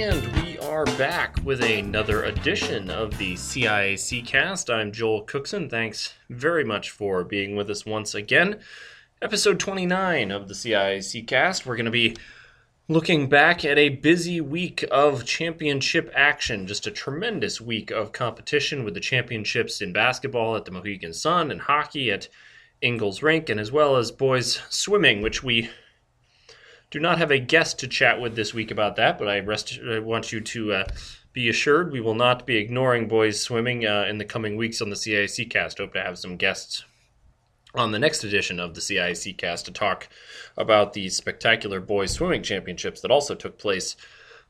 [0.00, 4.70] And we are back with another edition of the CIAC cast.
[4.70, 5.68] I'm Joel Cookson.
[5.68, 8.60] Thanks very much for being with us once again.
[9.20, 11.66] Episode 29 of the CIAC cast.
[11.66, 12.16] We're going to be
[12.86, 16.68] looking back at a busy week of championship action.
[16.68, 21.50] Just a tremendous week of competition with the championships in basketball at the Mohegan Sun
[21.50, 22.28] and hockey at
[22.80, 25.70] Ingalls Rink, and as well as boys swimming, which we
[26.90, 29.78] do not have a guest to chat with this week about that, but I, rest,
[29.86, 30.84] I want you to uh,
[31.32, 34.90] be assured we will not be ignoring boys swimming uh, in the coming weeks on
[34.90, 35.78] the CIAC cast.
[35.78, 36.84] Hope to have some guests
[37.74, 40.08] on the next edition of the CIAC cast to talk
[40.56, 43.94] about the spectacular boys swimming championships that also took place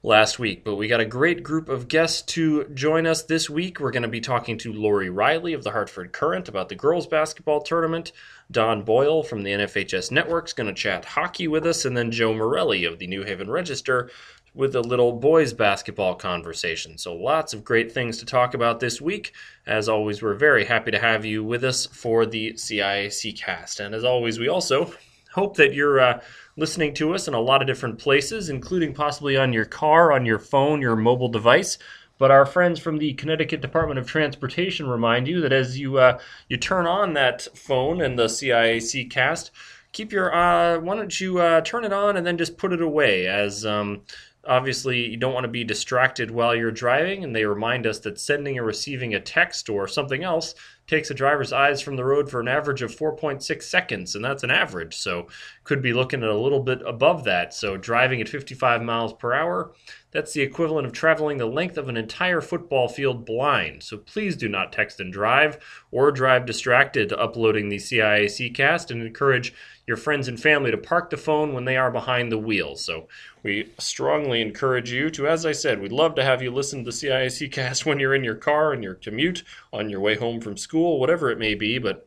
[0.02, 0.64] last week.
[0.64, 3.80] But we got a great group of guests to join us this week.
[3.80, 7.06] We're going to be talking to Lori Riley of the Hartford Courant about the girls
[7.06, 8.12] basketball tournament.
[8.50, 12.10] Don Boyle from the NFHS Network is going to chat hockey with us, and then
[12.10, 14.10] Joe Morelli of the New Haven Register
[14.54, 16.96] with a little boys basketball conversation.
[16.96, 19.34] So lots of great things to talk about this week.
[19.66, 23.80] As always, we're very happy to have you with us for the CIAC cast.
[23.80, 24.92] And as always, we also
[25.32, 26.20] hope that you're uh,
[26.56, 30.24] listening to us in a lot of different places, including possibly on your car, on
[30.24, 31.78] your phone, your mobile device.
[32.18, 36.18] But our friends from the Connecticut Department of Transportation remind you that as you uh,
[36.48, 39.50] you turn on that phone and the CIAC cast,
[39.92, 42.82] keep your uh, why don't you uh, turn it on and then just put it
[42.82, 44.02] away as um,
[44.46, 48.18] obviously you don't want to be distracted while you're driving and they remind us that
[48.18, 50.54] sending or receiving a text or something else
[50.86, 54.42] takes a driver's eyes from the road for an average of 4.6 seconds and that's
[54.42, 55.26] an average so
[55.64, 57.52] could be looking at a little bit above that.
[57.52, 59.72] So driving at 55 miles per hour
[60.10, 64.36] that's the equivalent of traveling the length of an entire football field blind so please
[64.36, 65.58] do not text and drive
[65.90, 69.52] or drive distracted uploading the ciac cast and encourage
[69.88, 72.76] your friends and family to park the phone when they are behind the wheel.
[72.76, 73.08] So
[73.42, 76.84] we strongly encourage you to, as I said, we'd love to have you listen to
[76.84, 80.42] the CIAC cast when you're in your car, in your commute, on your way home
[80.42, 81.78] from school, whatever it may be.
[81.78, 82.06] But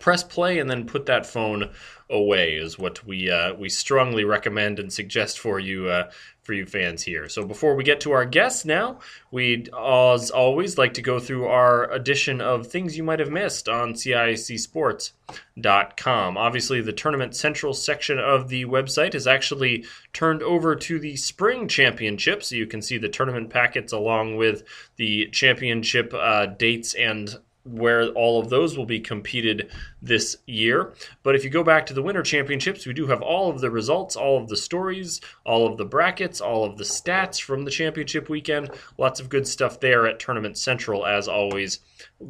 [0.00, 1.70] press play and then put that phone
[2.10, 6.10] away is what we uh, we strongly recommend and suggest for you uh,
[6.42, 7.28] for you fans here.
[7.28, 9.00] So before we get to our guests now,
[9.30, 13.68] we'd as always like to go through our edition of things you might have missed
[13.68, 16.36] on CIACSports.com.
[16.36, 21.66] Obviously, the tournament central section of the website is actually turned over to the spring
[21.66, 24.64] championship, so you can see the tournament packets along with
[24.96, 29.70] the championship uh, dates and where all of those will be competed
[30.02, 30.92] this year.
[31.22, 33.70] But if you go back to the Winter Championships, we do have all of the
[33.70, 37.70] results, all of the stories, all of the brackets, all of the stats from the
[37.70, 38.70] championship weekend.
[38.98, 41.80] Lots of good stuff there at Tournament Central, as always,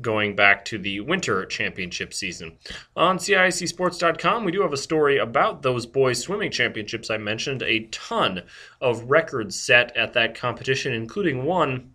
[0.00, 2.56] going back to the Winter Championship season.
[2.96, 7.62] On CIACSports.com, we do have a story about those boys swimming championships I mentioned.
[7.62, 8.42] A ton
[8.80, 11.92] of records set at that competition, including one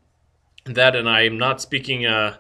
[0.66, 2.06] that, and I am not speaking.
[2.06, 2.38] Uh,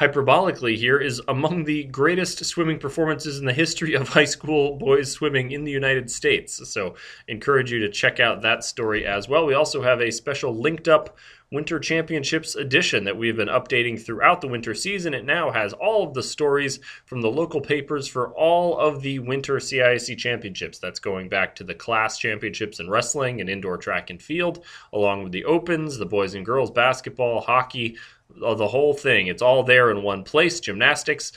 [0.00, 5.10] hyperbolically here, is among the greatest swimming performances in the history of high school boys
[5.10, 6.68] swimming in the United States.
[6.70, 6.94] So,
[7.28, 9.46] encourage you to check out that story as well.
[9.46, 11.16] We also have a special linked up
[11.52, 15.12] Winter Championships edition that we've been updating throughout the winter season.
[15.12, 19.18] It now has all of the stories from the local papers for all of the
[19.18, 20.78] Winter CIAC Championships.
[20.78, 24.64] That's going back to the class championships in wrestling and indoor track and field,
[24.94, 27.98] along with the Opens, the boys and girls basketball, hockey,
[28.36, 29.26] the whole thing.
[29.26, 30.60] It's all there in one place.
[30.60, 31.32] Gymnastics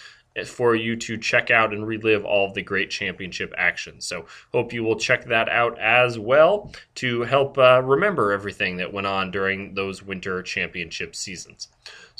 [0.45, 4.01] for you to check out and relive all of the great championship action.
[4.01, 8.91] So, hope you will check that out as well to help uh, remember everything that
[8.91, 11.69] went on during those winter championship seasons.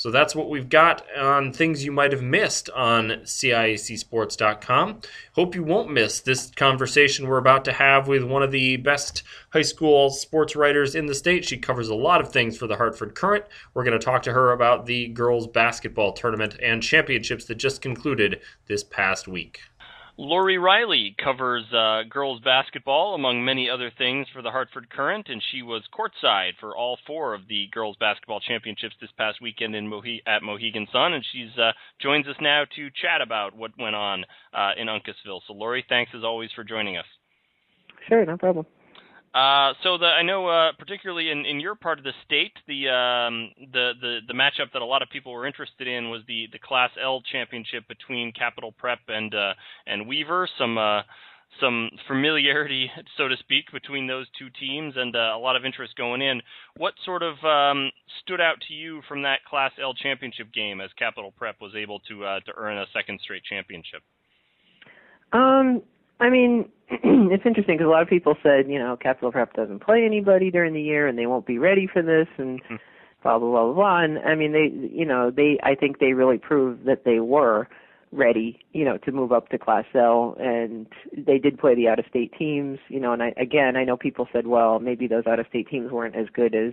[0.06, 5.00] So that's what we've got on things you might have missed on CIACsports.com.
[5.34, 9.24] Hope you won't miss this conversation we're about to have with one of the best
[9.52, 11.44] high school sports writers in the state.
[11.44, 13.46] She covers a lot of things for the Hartford Courant.
[13.74, 17.82] We're going to talk to her about the girls basketball tournament and championships that just
[17.82, 19.58] concluded this past week.
[20.18, 25.42] Lori Riley covers uh, girls basketball, among many other things, for the Hartford Courant, and
[25.52, 29.90] she was courtside for all four of the girls basketball championships this past weekend in
[29.90, 33.94] Mohe- at Mohegan Sun, and she's uh, joins us now to chat about what went
[33.94, 34.24] on
[34.54, 35.42] uh, in Uncasville.
[35.46, 37.04] So, Lori, thanks as always for joining us.
[38.08, 38.64] Sure, no problem.
[39.34, 42.88] Uh, so the I know uh, particularly in, in your part of the state, the
[42.88, 46.46] um, the the the matchup that a lot of people were interested in was the
[46.52, 49.52] the Class L championship between Capital Prep and uh,
[49.86, 50.48] and Weaver.
[50.58, 51.02] Some uh,
[51.60, 55.96] some familiarity, so to speak, between those two teams, and uh, a lot of interest
[55.96, 56.40] going in.
[56.76, 57.90] What sort of um,
[58.22, 62.00] stood out to you from that Class L championship game as Capital Prep was able
[62.08, 64.02] to uh, to earn a second straight championship?
[65.32, 65.82] Um,
[66.20, 69.80] I mean, it's interesting because a lot of people said, you know, Capital Prep doesn't
[69.80, 72.76] play anybody during the year and they won't be ready for this and hmm.
[73.22, 73.74] blah blah blah blah.
[73.74, 74.00] blah.
[74.02, 77.68] And I mean, they, you know, they, I think they really proved that they were
[78.12, 80.86] ready, you know, to move up to Class L, and
[81.16, 83.12] they did play the out-of-state teams, you know.
[83.12, 86.54] And I, again, I know people said, well, maybe those out-of-state teams weren't as good
[86.54, 86.72] as,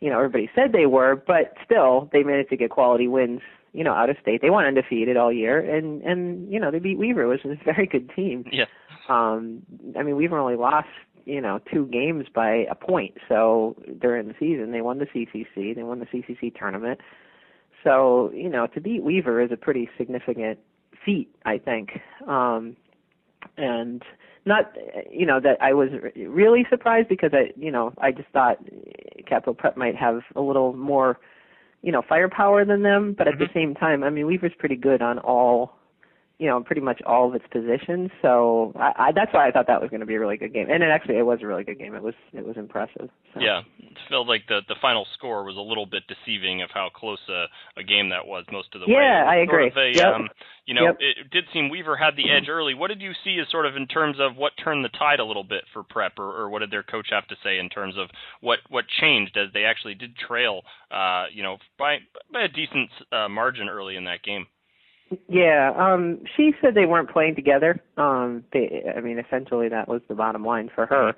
[0.00, 3.40] you know, everybody said they were, but still, they managed to get quality wins,
[3.72, 4.42] you know, out of state.
[4.42, 7.64] They went undefeated all year, and and you know, they beat Weaver, which is a
[7.64, 8.44] very good team.
[8.50, 8.66] Yeah.
[9.08, 9.62] Um,
[9.98, 10.88] I mean, Weaver only lost,
[11.24, 13.14] you know, two games by a point.
[13.28, 17.00] So during the season, they won the CCC, they won the CCC tournament.
[17.84, 20.58] So you know, to beat Weaver is a pretty significant
[21.04, 22.00] feat, I think.
[22.26, 22.76] Um,
[23.56, 24.02] and
[24.46, 24.76] not,
[25.10, 28.58] you know, that I was really surprised because I, you know, I just thought
[29.26, 31.18] Capital Prep might have a little more,
[31.82, 33.14] you know, firepower than them.
[33.16, 33.58] But at the mm-hmm.
[33.58, 35.79] same time, I mean, Weaver's pretty good on all
[36.40, 38.10] you know, pretty much all of its positions.
[38.22, 40.54] So I, I that's why I thought that was going to be a really good
[40.54, 40.68] game.
[40.70, 41.94] And it actually it was a really good game.
[41.94, 43.10] It was it was impressive.
[43.34, 43.40] So.
[43.40, 46.88] Yeah, it felt like the the final score was a little bit deceiving of how
[46.94, 47.44] close a,
[47.78, 48.94] a game that was most of the way.
[48.94, 49.72] Yeah, It was I agree.
[49.76, 50.14] a, Yep.
[50.14, 50.28] um,
[50.64, 50.96] you know, Yep.
[51.00, 52.72] it did seem Weaver had the edge early.
[52.72, 55.24] What did you see as sort of in terms of what turned the tide a
[55.24, 57.96] little bit for Prep, or, or what did their coach have to say in terms
[57.98, 58.08] of
[58.40, 61.98] what what changed as they actually did trail, uh, you know, by
[62.32, 64.46] by a decent uh, margin early in that game?
[65.28, 67.80] Yeah, um she said they weren't playing together.
[67.96, 71.14] Um they I mean essentially that was the bottom line for her.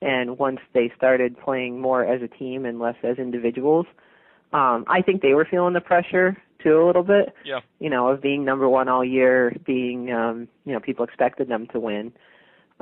[0.00, 3.86] And once they started playing more as a team and less as individuals,
[4.52, 7.34] um I think they were feeling the pressure too a little bit.
[7.44, 7.60] Yeah.
[7.80, 11.66] You know, of being number 1 all year, being um you know, people expected them
[11.72, 12.12] to win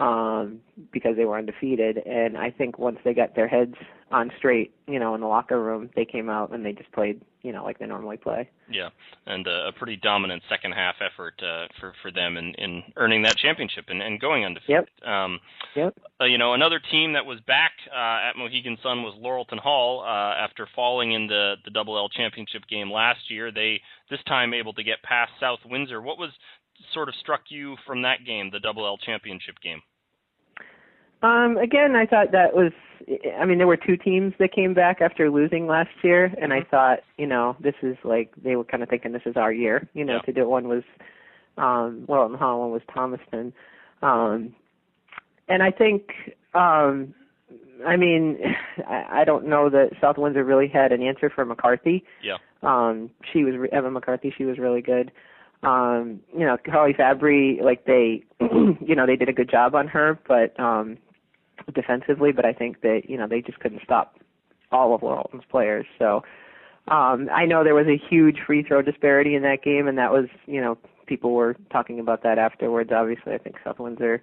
[0.01, 0.61] um
[0.93, 3.75] because they were undefeated and I think once they got their heads
[4.11, 7.21] on straight, you know, in the locker room, they came out and they just played,
[7.43, 8.49] you know, like they normally play.
[8.69, 8.89] Yeah,
[9.27, 13.23] and uh, a pretty dominant second half effort uh, for for them in, in earning
[13.23, 14.89] that championship and, and going undefeated.
[15.07, 15.39] Um,
[15.77, 15.95] Yep.
[16.21, 20.01] uh, you know, another team that was back uh, at Mohegan Sun was Lauralton Hall
[20.01, 23.53] uh, after falling in the the Double L championship game last year.
[23.53, 23.81] They
[24.11, 26.01] this time able to get past South Windsor.
[26.03, 26.31] What was
[26.93, 29.83] sort of struck you from that game, the Double L championship game?
[31.23, 32.73] Um, again, I thought that was.
[33.39, 36.63] I mean, there were two teams that came back after losing last year, and I
[36.63, 39.89] thought, you know, this is like they were kind of thinking this is our year,
[39.95, 40.21] you know, Yeah.
[40.21, 40.49] to do it.
[40.49, 40.83] One was,
[41.57, 43.53] um, well, in Hall, one was Thomaston,
[44.03, 44.55] um,
[45.49, 46.13] and I think,
[46.55, 47.15] um,
[47.87, 48.39] I mean,
[48.87, 52.05] I, I don't know that South Windsor really had an answer for McCarthy.
[52.23, 52.37] Yeah.
[52.63, 54.33] Um, she was Evan McCarthy.
[54.37, 55.11] She was really good.
[55.63, 59.89] Um, you know, Carly Fabry, like they, you know, they did a good job on
[59.89, 60.99] her, but um,
[61.75, 62.33] defensively.
[62.33, 64.17] But I think that you know they just couldn't stop
[64.73, 65.87] all of Lauralton's players.
[65.99, 66.23] So
[66.89, 70.13] um, I know there was a huge free throw disparity in that game, and that
[70.13, 72.91] was you know people were talking about that afterwards.
[72.93, 74.23] Obviously, I think South Windsor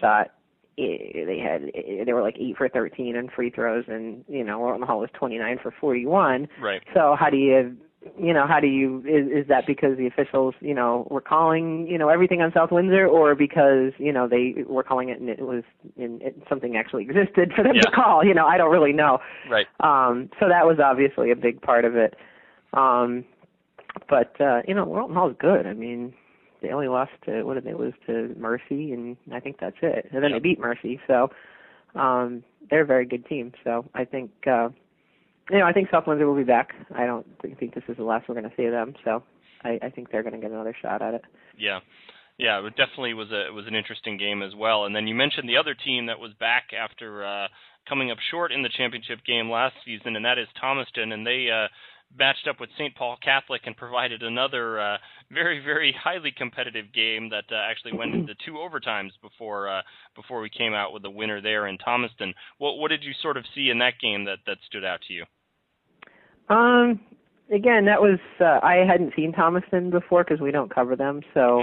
[0.00, 0.32] shot.
[0.78, 4.44] eh, They had eh, they were like eight for thirteen on free throws, and you
[4.44, 6.48] know Lauralton Hall was twenty nine for forty one.
[6.60, 6.82] Right.
[6.94, 7.76] So how do you,
[8.18, 11.86] you know, how do you is, is that because the officials, you know, were calling,
[11.86, 15.28] you know, everything on South Windsor, or because you know they were calling it and
[15.28, 15.62] it was
[15.96, 18.24] in it, something actually existed for them to call?
[18.24, 19.18] You know, I don't really know.
[19.48, 19.66] Right.
[19.80, 22.14] Um, so that was obviously a big part of it.
[22.72, 23.24] Um,
[24.08, 25.66] but uh, you know, Lauralton Hall's good.
[25.66, 26.12] I mean,
[26.60, 30.08] they only lost to what did they lose to Mercy, and I think that's it.
[30.12, 30.36] And then Yeah.
[30.36, 31.30] they beat Mercy, so
[31.94, 33.52] um, they're a very good team.
[33.62, 34.30] So I think.
[34.46, 34.70] Uh,
[35.52, 36.70] you know, I think South Windsor will be back.
[36.94, 39.22] I don't think, this is the last we're going to see them, so
[39.62, 41.22] I, I think they're going to get another shot at it.
[41.58, 41.80] Yeah.
[42.38, 44.86] Yeah, it definitely was a it was an interesting game as well.
[44.86, 47.48] And then you mentioned the other team that was back after uh
[47.86, 51.48] coming up short in the championship game last season and that is Thomaston and they
[51.52, 51.68] uh
[52.18, 52.96] matched up with St.
[52.96, 54.96] Paul Catholic and provided another uh
[55.30, 59.82] very very highly competitive game that uh, actually went into two overtimes before uh
[60.16, 62.32] before we came out with a winner there in Thomaston.
[62.56, 65.12] What what did you sort of see in that game that that stood out to
[65.12, 65.26] you?
[66.48, 67.00] Um,
[67.52, 71.62] again, that was uh, I hadn't seen Thomaston before because we don't cover them, so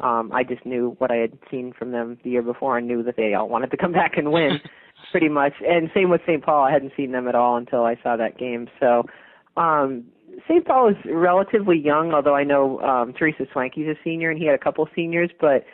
[0.00, 3.02] um, I just knew what I had seen from them the year before and knew
[3.02, 4.60] that they all wanted to come back and win,
[5.10, 5.54] pretty much.
[5.66, 6.44] And same with St.
[6.44, 6.64] Paul.
[6.64, 8.68] I hadn't seen them at all until I saw that game.
[8.80, 9.04] So
[9.56, 10.04] um,
[10.48, 10.66] St.
[10.66, 14.54] Paul is relatively young, although I know um, Teresa Swanky's a senior and he had
[14.54, 15.64] a couple seniors, but.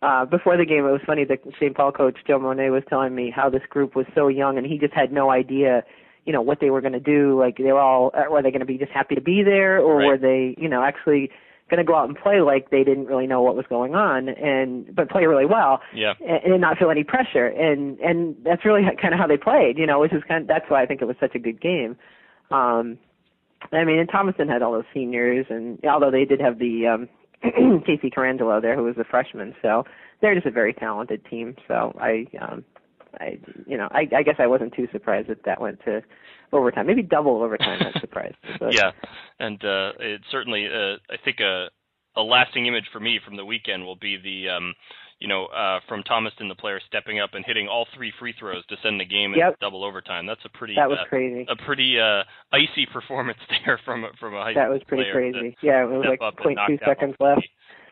[0.00, 1.24] Uh, before the game, it was funny.
[1.24, 1.76] The St.
[1.76, 4.78] Paul coach Joe Monet was telling me how this group was so young, and he
[4.78, 5.82] just had no idea
[6.28, 8.50] you know what they were going to do like they were all uh, were they
[8.50, 10.06] going to be just happy to be there or Right.
[10.08, 11.30] were they you know actually
[11.70, 14.28] going to go out and play like they didn't really know what was going on
[14.28, 16.12] and but play really well Yeah.
[16.20, 19.78] and, and not feel any pressure and and that's really kind of how they played
[19.78, 21.60] you know which is kind of, that's why I think it was such a good
[21.60, 21.96] game
[22.50, 22.98] um
[23.72, 27.08] I mean and Thomaston had all those seniors and although they did have the um
[27.86, 29.54] Casey Carangelo there, who was a freshman.
[29.62, 29.84] So
[30.20, 31.54] they're just a very talented team.
[31.68, 32.64] So I, um,
[33.20, 36.02] I, you know, I, I guess I wasn't too surprised that that went to
[36.52, 37.80] overtime, maybe double overtime.
[37.80, 38.36] That surprised.
[38.60, 38.74] But.
[38.74, 38.90] yeah,
[39.38, 41.68] and uh, it certainly, uh, I think a
[42.16, 44.74] a lasting image for me from the weekend will be the um,
[45.20, 48.64] you know, uh, from Thomaston, the player stepping up and hitting all three free throws
[48.66, 49.54] to send the game yep.
[49.54, 50.26] in double overtime.
[50.26, 51.46] That's a pretty that was uh, crazy.
[51.48, 52.22] A pretty uh,
[52.52, 55.56] icy performance there from from a high that was pretty crazy.
[55.62, 57.46] Yeah, it was like 0.2 seconds left.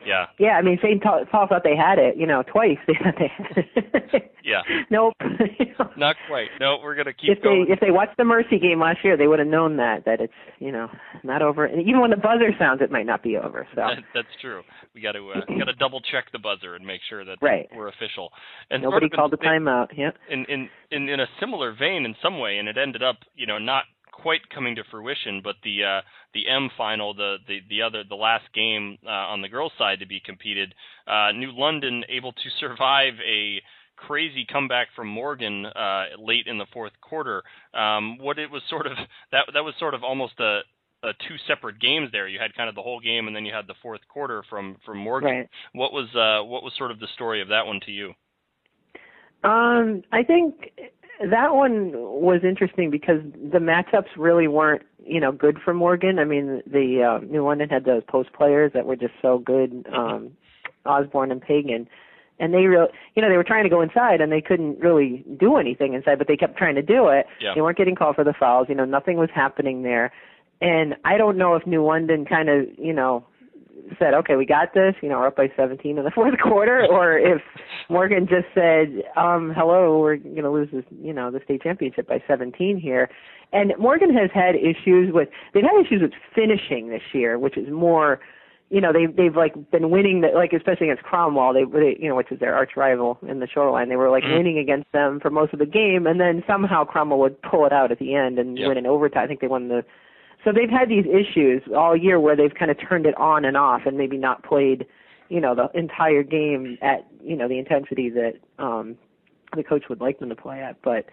[0.06, 0.26] Yeah.
[0.38, 1.02] Yeah, I mean, St.
[1.02, 2.78] Paul thought they had it, you know, twice.
[2.86, 4.34] They had it.
[4.66, 4.82] Yeah.
[4.90, 5.14] Nope.
[5.96, 6.48] Not quite.
[6.60, 7.66] No, we're gonna keep if going.
[7.66, 10.20] they if they watched the Mercy game last year, they would have known that that
[10.20, 10.88] it's you know
[11.24, 11.64] not over.
[11.64, 13.66] And even when the buzzer sounds, it might not be over.
[13.74, 14.62] So that, that's true.
[14.94, 17.68] We got to uh, got to double check the buzzer and make sure that right.
[17.74, 18.30] we're official.
[18.70, 19.88] And nobody sort of called the timeout.
[19.96, 20.10] Yeah.
[20.30, 23.46] In, in in in a similar vein, in some way, and it ended up you
[23.46, 26.00] know not quite coming to fruition, but the uh,
[26.34, 30.00] the M final, the, the the other the last game uh, on the girls' side
[30.00, 30.74] to be competed,
[31.06, 33.60] uh, New London able to survive a
[33.96, 37.42] crazy comeback from Morgan uh, late in the fourth quarter.
[37.74, 38.92] Um, what it was sort of
[39.32, 40.60] that that was sort of almost a,
[41.02, 42.28] a two separate games there.
[42.28, 44.76] You had kind of the whole game, and then you had the fourth quarter from
[44.84, 45.30] from Morgan.
[45.30, 45.48] Right.
[45.72, 48.12] What was uh, what was sort of the story of that one to you?
[49.44, 50.72] Um, I think
[51.20, 56.18] that one was interesting because the matchups really weren't, you know, good for Morgan.
[56.18, 59.86] I mean, the uh, New London had those post players that were just so good,
[59.94, 60.32] um,
[60.84, 61.88] Osborne and Pagan,
[62.38, 65.24] and they really, you know, they were trying to go inside and they couldn't really
[65.38, 67.26] do anything inside, but they kept trying to do it.
[67.40, 67.52] Yeah.
[67.54, 68.66] They weren't getting called for the fouls.
[68.68, 70.12] You know, nothing was happening there.
[70.60, 73.26] And I don't know if New London kind of, you know,
[73.98, 76.86] said, okay, we got this, you know, we're up by 17 in the fourth quarter,
[76.90, 77.40] or if
[77.90, 82.08] Morgan just said, um, hello, we're going to lose this, you know, the state championship
[82.08, 83.08] by 17 here.
[83.52, 87.70] And Morgan has had issues with, they've had issues with finishing this year, which is
[87.70, 88.20] more,
[88.68, 92.08] you know, they've, they've like been winning, the, like especially against Cromwell, they, they, you
[92.08, 93.88] know, which is their arch rival in the shoreline.
[93.88, 94.38] They were like Mhm.
[94.38, 97.72] winning against them for most of the game, and then somehow Cromwell would pull it
[97.72, 98.68] out at the end and Yeah.
[98.68, 99.22] win in overtime.
[99.24, 99.84] I think they won the
[100.44, 103.56] so they've had these issues all year where they've kind of turned it on and
[103.56, 104.86] off and maybe not played,
[105.28, 108.96] you know, the entire game at, you know, the intensity that um
[109.54, 110.80] the coach would like them to play at.
[110.82, 111.06] But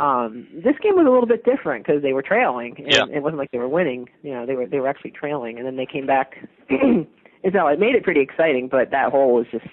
[0.00, 3.04] um this game was a little bit different because they were trailing and Yeah.
[3.12, 4.08] it wasn't like they were winning.
[4.22, 6.36] You know, they were they were actually trailing and then they came back.
[6.70, 7.06] and
[7.52, 9.66] so it made it pretty exciting, but that hole was just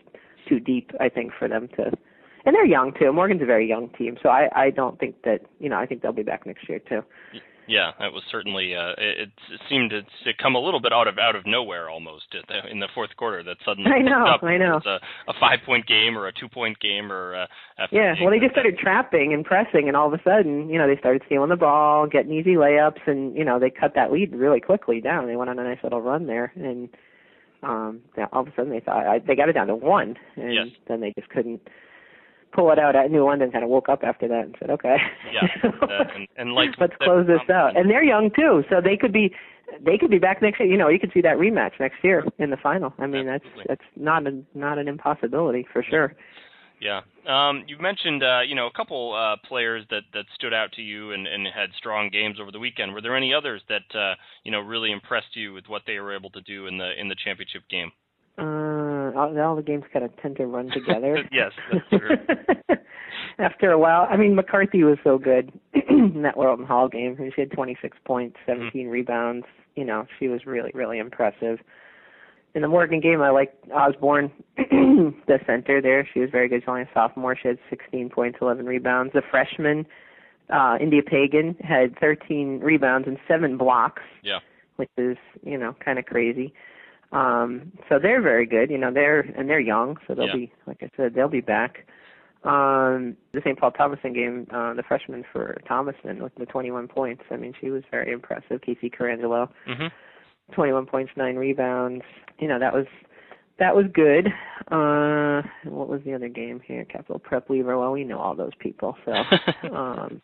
[0.48, 1.92] too deep, I think, for them to.
[2.46, 3.12] And they're young too.
[3.12, 6.02] Morgan's a very young team, so I I don't think that you know I think
[6.02, 7.04] they'll be back next year too.
[7.68, 8.74] Yeah, that was certainly.
[8.76, 11.90] Uh, it, it seemed to, to come a little bit out of out of nowhere
[11.90, 13.44] almost at the, in the fourth quarter.
[13.44, 14.44] That suddenly I know, up.
[14.44, 14.78] I know.
[14.78, 18.16] It was a, a five point game or a two point game or uh, Yeah,
[18.22, 20.98] well, they just started trapping and pressing, and all of a sudden, you know, they
[21.00, 24.62] started stealing the ball, getting easy layups, and you know, they cut that lead really
[24.62, 25.28] quickly down.
[25.28, 26.90] They went on a nice little run there, and
[27.64, 30.54] um, all of a sudden they thought I, they got it down to one, and
[30.54, 30.68] Yes.
[30.88, 31.62] then they just couldn't
[32.58, 32.96] pull it out.
[32.96, 34.98] At New London kind of woke up after that and said, okay,
[35.32, 35.48] Yeah,
[35.82, 37.78] uh, and, and like let's close this out.
[37.78, 39.34] And they're young too, so they could be
[39.86, 40.70] they could be back next year.
[40.70, 42.94] You know, you could see that rematch next year in the final.
[42.98, 43.66] I mean, Absolutely.
[43.68, 46.16] that's that's not a not an impossibility for sure.
[46.80, 47.02] Yeah.
[47.28, 50.82] Um, you mentioned, uh, you know, a couple uh, players that, that stood out to
[50.84, 52.94] you and, and had strong games over the weekend.
[52.94, 56.16] Were there any others that uh, you know really impressed you with what they were
[56.16, 57.92] able to do in the in the championship game?
[58.38, 58.67] Uh,
[59.18, 61.18] all, all the games kind of tend to run together.
[61.32, 62.78] yes, that's true.
[63.40, 65.52] After a while, I mean, McCarthy was so good
[65.90, 67.16] in that Lauralton Hall game.
[67.36, 68.64] She had 26 points, Mm-hmm.
[68.64, 69.46] 17 rebounds.
[69.76, 71.60] You know, she was really, really impressive.
[72.56, 76.08] In the Morgan game, I liked Osborne, the center there.
[76.12, 76.62] She was very good.
[76.62, 77.36] She's only a sophomore.
[77.40, 79.14] She had 16 points, 11 rebounds.
[79.14, 79.86] The freshman,
[80.52, 84.40] uh, India Pagan, had 13 rebounds and seven blocks Yeah.
[84.78, 86.54] which is you know kind of crazy.
[87.12, 88.92] Um, so they're very good, you know.
[88.92, 90.34] They're and they're young, so they'll Yeah.
[90.34, 91.86] be like I said, they'll be back.
[92.44, 93.58] Um, the St.
[93.60, 97.24] Paul Thomaston game, uh, the freshman for Thomaston with the 21 points.
[97.32, 98.62] I mean, she was very impressive.
[98.62, 99.88] Casey Carangelo, hmm
[100.54, 102.06] 21 points, nine rebounds.
[102.40, 102.86] You know, that was
[103.60, 104.28] that was good.
[104.72, 106.86] Uh, what was the other game here?
[106.86, 107.78] Capital Prep Weaver.
[107.78, 109.14] Well, we know all those people, so
[109.76, 110.22] um,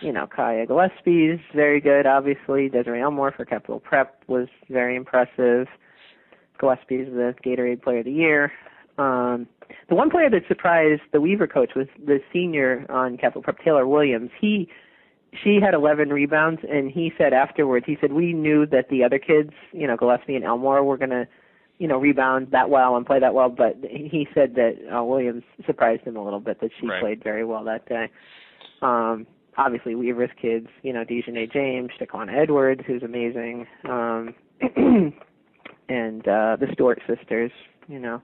[0.00, 2.68] you know, Kiah Gillespie's very good, obviously.
[2.68, 5.66] Desiree Elmore for Capital Prep was very impressive.
[6.60, 8.52] Gillespie's the Gatorade Player of the Year.
[8.98, 9.46] Um,
[9.88, 13.86] the one player that surprised the Weaver coach was the senior on Capital Prep, Taylor
[13.86, 14.30] Williams.
[14.40, 14.68] He
[15.42, 19.18] she had 11 rebounds, and he said afterwards, he said we knew that the other
[19.18, 21.26] kids, you know, Gillespie and Elmore, were gonna,
[21.78, 25.42] you know, rebound that well and play that well, but he said that uh, Williams
[25.66, 27.00] surprised him a little bit that she Right.
[27.00, 28.10] played very well that day.
[28.80, 33.66] Um, obviously Weaver's kids, you know, Dejanay James, Shaquana Edwards, who's amazing.
[33.88, 34.34] Um,
[35.88, 37.50] and uh the Stewart sisters,
[37.88, 38.22] you know,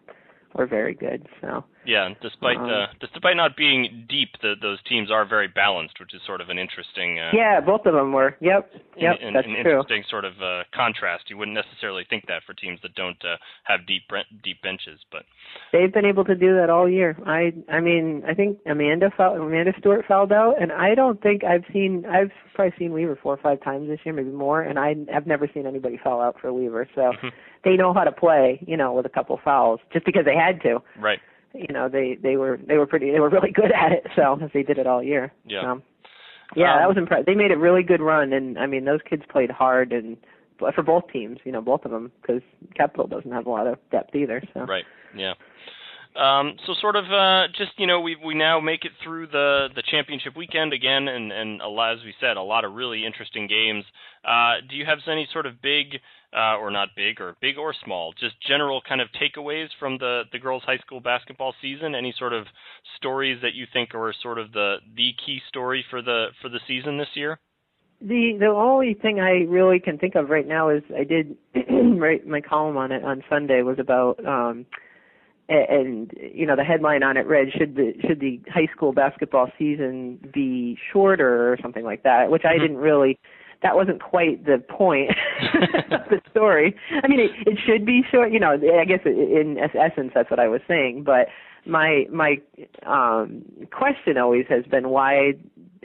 [0.55, 1.27] were very good.
[1.41, 5.99] So yeah, despite Um, uh, despite not being deep, the, those teams are very balanced,
[6.01, 7.19] which is sort of an interesting.
[7.19, 8.37] Uh, yeah, both of them were.
[8.41, 9.61] Yep, yep, an, that's an true.
[9.61, 11.31] interesting sort of uh, contrast.
[11.31, 14.03] You wouldn't necessarily think that for teams that don't uh, have deep
[14.43, 15.25] deep benches, but
[15.73, 17.17] They've been able to do that all year.
[17.27, 21.45] I I mean, I think Amanda foul, Amanda Stewart fouled out, and I don't think
[21.45, 24.79] I've seen I've probably seen Weaver four or five times this year, maybe more, and
[24.79, 26.89] I I've never seen anybody foul out for Weaver.
[26.95, 27.13] So
[27.65, 30.61] they know how to play, you know, with a couple fouls just because they had
[30.63, 30.83] to.
[31.01, 31.21] right.
[31.53, 34.07] You know, they they were they were pretty they were really good at it.
[34.17, 35.33] So they did it all year.
[35.45, 35.63] Yeah.
[35.63, 35.83] So,
[36.57, 37.27] yeah, Um, that was impressive.
[37.27, 40.17] They made a really good run, and I mean, those kids played hard and
[40.75, 42.43] for both teams, you know, both of them, because
[42.75, 44.43] Capital doesn't have a lot of depth either.
[44.53, 44.85] So Right.
[45.17, 45.33] Yeah.
[46.17, 49.69] Um, so sort of uh, just you know we we now make it through the
[49.77, 53.07] the championship weekend again, and and a lot, as we said, a lot of really
[53.07, 53.85] interesting games.
[54.25, 56.01] Uh, do you have any sort of big
[56.35, 60.23] uh, or not big or big or small, just general kind of takeaways from the
[60.33, 61.95] the girls' high school basketball season?
[61.95, 62.47] Any sort of
[62.97, 66.61] stories that you think are sort of the the key story for the for the
[66.67, 67.39] season this year?
[68.01, 71.37] The the only thing I really can think of right now is I did
[71.71, 74.67] write my column on it on Sunday was about um
[75.51, 79.51] and you know the headline on it read should the should the high school basketball
[79.59, 82.61] season be shorter or something like that which I Mhm.
[82.61, 83.19] didn't really
[83.63, 85.11] that wasn't quite the point
[85.91, 86.77] of the story.
[87.03, 90.41] I mean it, it should be short, you know, I guess in essence that's what
[90.41, 91.29] I was saying, but
[91.67, 92.41] my my
[92.87, 95.35] um question always has been why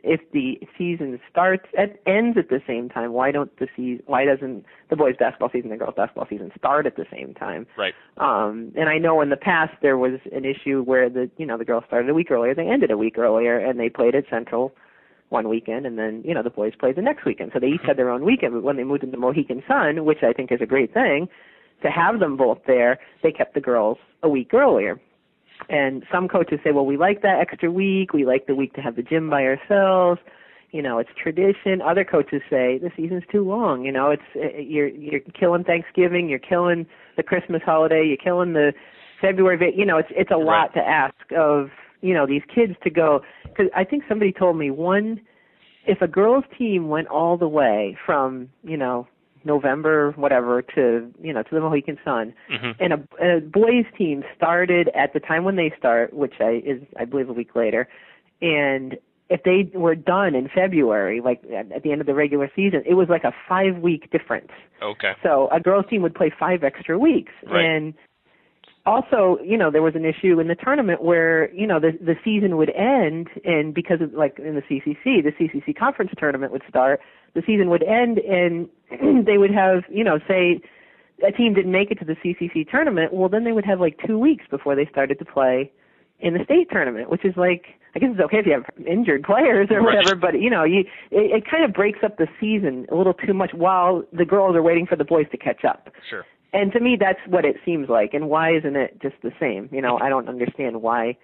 [0.07, 4.23] if the season starts at ends at the same time, why don't the season why
[4.23, 7.65] doesn't the boys basketball season and the girls basketball season start at the same time?
[7.77, 7.93] Right.
[8.17, 11.57] Um and I know in the past there was an issue where the you know
[11.57, 14.25] the girls started a week earlier, they ended a week earlier and they played at
[14.29, 14.73] Central
[15.29, 17.51] one weekend and then, you know, the boys played the next weekend.
[17.53, 20.19] So they each had their own weekend, but when they moved into Mohegan Sun, which
[20.23, 21.27] I think is a great thing,
[21.83, 24.99] to have them both there, they kept the girls a week earlier.
[25.69, 28.13] And some coaches say, well, we like that extra week.
[28.13, 30.19] We like the week to have the gym by ourselves.
[30.71, 31.81] You know, it's tradition.
[31.81, 33.85] Other coaches say the season's too long.
[33.85, 36.85] You know, it's uh, you're you're killing Thanksgiving, you're killing
[37.15, 38.73] the Christmas holiday, you're killing the
[39.21, 39.73] February.
[39.73, 41.69] You know, it's it's a lot to ask of
[42.01, 43.21] you know these kids to go.
[43.55, 45.21] Because I think somebody told me one,
[45.85, 49.07] if a girls' team went all the way from you know
[49.43, 54.23] November whatever to you know to the Mohegan Sun, hmm and a, a boys team
[54.35, 57.87] started at the time when they start, which I is I believe a week later,
[58.41, 58.97] and
[59.29, 62.83] if they were done in February, like at, at the end of the regular season,
[62.85, 64.51] it was like a five week difference.
[64.83, 65.13] Okay.
[65.23, 67.65] So a girls team would play five extra weeks, Right.
[67.65, 67.93] and
[68.85, 72.15] also, you know, there was an issue in the tournament where you know the the
[72.23, 76.63] season would end, and because of like in the CCC, the CCC conference tournament would
[76.69, 77.01] start,
[77.33, 78.69] the season would end, and
[79.25, 80.61] they would have you know say
[81.25, 83.97] a team didn't make it to the CCC tournament, well then they would have like
[84.05, 85.71] two weeks before they started to play
[86.19, 89.23] in the state tournament, which is like I guess it's okay if you have injured
[89.23, 89.95] players or Right.
[89.95, 93.13] whatever, but you know, you it, it kind of breaks up the season a little
[93.13, 95.89] too much while the girls are waiting for the boys to catch up.
[96.09, 96.25] Sure.
[96.53, 98.13] And to me, that's what it seems like.
[98.13, 99.69] And why isn't it just the same?
[99.71, 101.17] You know, I don't understand why,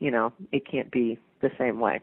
[0.00, 2.00] you know, it can't be the same way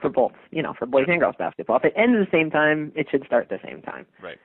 [0.00, 1.76] for both, you know, for boys and girls basketball.
[1.76, 4.38] If it ends at the same time, it should start at the same time, Right.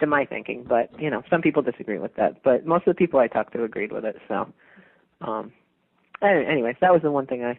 [0.00, 0.64] to my thinking.
[0.64, 2.42] But, you know, some people disagree with that.
[2.42, 4.20] But most of the people I talked to agreed with it.
[4.28, 4.52] So,
[5.22, 5.52] um,
[6.22, 7.58] any- anyways, that was the one thing I,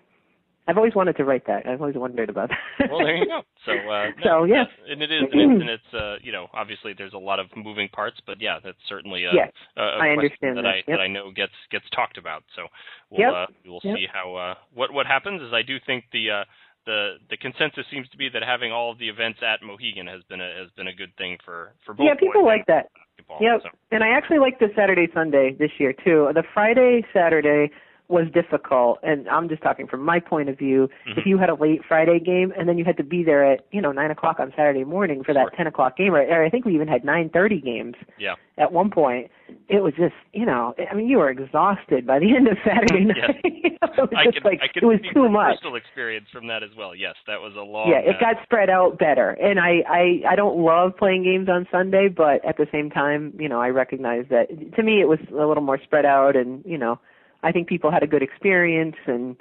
[0.69, 1.65] I've always wanted to write that.
[1.65, 2.89] I've always wondered about that.
[2.91, 3.41] Well, there you go.
[3.65, 4.63] So, uh, So, no, yeah.
[4.87, 7.47] and it is, and it's, and it's, uh, you know, obviously there's a lot of
[7.57, 10.69] moving parts, but yeah, that's certainly a, Yes, a, a I question understand that, that.
[10.69, 10.85] I Yep.
[10.87, 12.43] that I know gets gets talked about.
[12.55, 12.67] So
[13.09, 13.33] we'll Yep.
[13.33, 13.95] uh, we'll Yep.
[13.97, 15.41] see how uh, what what happens.
[15.41, 16.43] Is I do think the uh,
[16.85, 20.23] the the consensus seems to be that having all of the events at Mohegan has
[20.29, 22.07] been a has been a good thing for for both.
[22.07, 22.87] yeah, people like that.
[23.19, 23.37] and.
[23.41, 23.61] Yep.
[23.63, 26.31] So, And I actually like the Saturday Sunday this year too.
[26.33, 27.69] The Friday Saturday
[28.09, 30.89] was difficult and I'm just talking from my point of view.
[31.07, 31.19] Mhm.
[31.19, 33.65] If you had a late Friday game and then you had to be there at,
[33.71, 35.51] you know, nine o'clock on Saturday morning for that Sure.
[35.55, 38.35] ten o'clock game or, or I think we even had nine thirty games yeah.
[38.57, 39.29] at one point.
[39.67, 43.05] It was just you know, I mean you were exhausted by the end of Saturday
[43.05, 43.41] night.
[43.43, 45.57] it was I just could like I could it was too much.
[45.57, 46.95] personal experience from that as well.
[46.95, 47.89] Yes, that was a long.
[47.89, 49.31] Yeah, it uh, got spread out better.
[49.31, 53.33] And I, I I don't love playing games on Sunday, but at the same time,
[53.37, 56.63] you know, I recognize that to me it was a little more spread out and,
[56.65, 56.99] you know,
[57.43, 59.35] I think people had a good experience and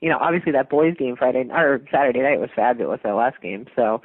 [0.00, 3.66] you know, obviously that boys game Friday or Saturday night was fabulous that last game.
[3.76, 4.02] So,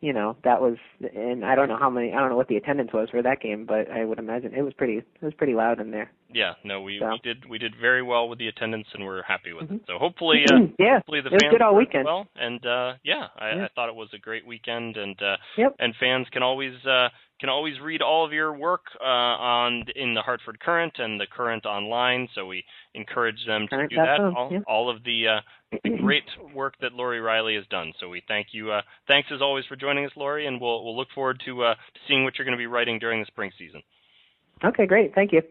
[0.00, 0.76] you know, that was
[1.14, 3.40] and I don't know how many I don't know what the attendance was for that
[3.40, 6.10] game, but I would imagine it was pretty it was pretty loud in there.
[6.32, 7.10] Yeah, no, we, So.
[7.10, 9.76] we did we did very well with the attendance, and we're happy with Mhm.
[9.76, 9.82] it.
[9.86, 10.96] So hopefully, uh, yeah.
[10.96, 12.04] hopefully the it was fans good all weekend.
[12.04, 12.26] well.
[12.36, 13.64] And uh, yeah, I, Yeah.
[13.64, 15.76] I thought it was a great weekend, and uh, Yep.
[15.78, 17.08] and fans can always uh,
[17.40, 21.26] can always read all of your work uh, on in the Hartford Courant and the
[21.26, 22.28] Courant online.
[22.34, 24.20] So we encourage them to Courant do that.
[24.20, 24.58] All, yeah.
[24.66, 25.40] all of the, uh,
[26.02, 26.24] great
[26.54, 27.92] work that Lori Riley has done.
[28.00, 28.72] So we thank you.
[28.72, 31.74] Uh, thanks as always for joining us, Lori, and we'll we'll look forward to uh,
[32.06, 33.82] seeing what you're going to be writing during the spring season.
[34.64, 35.14] Okay, great.
[35.14, 35.42] Thank you.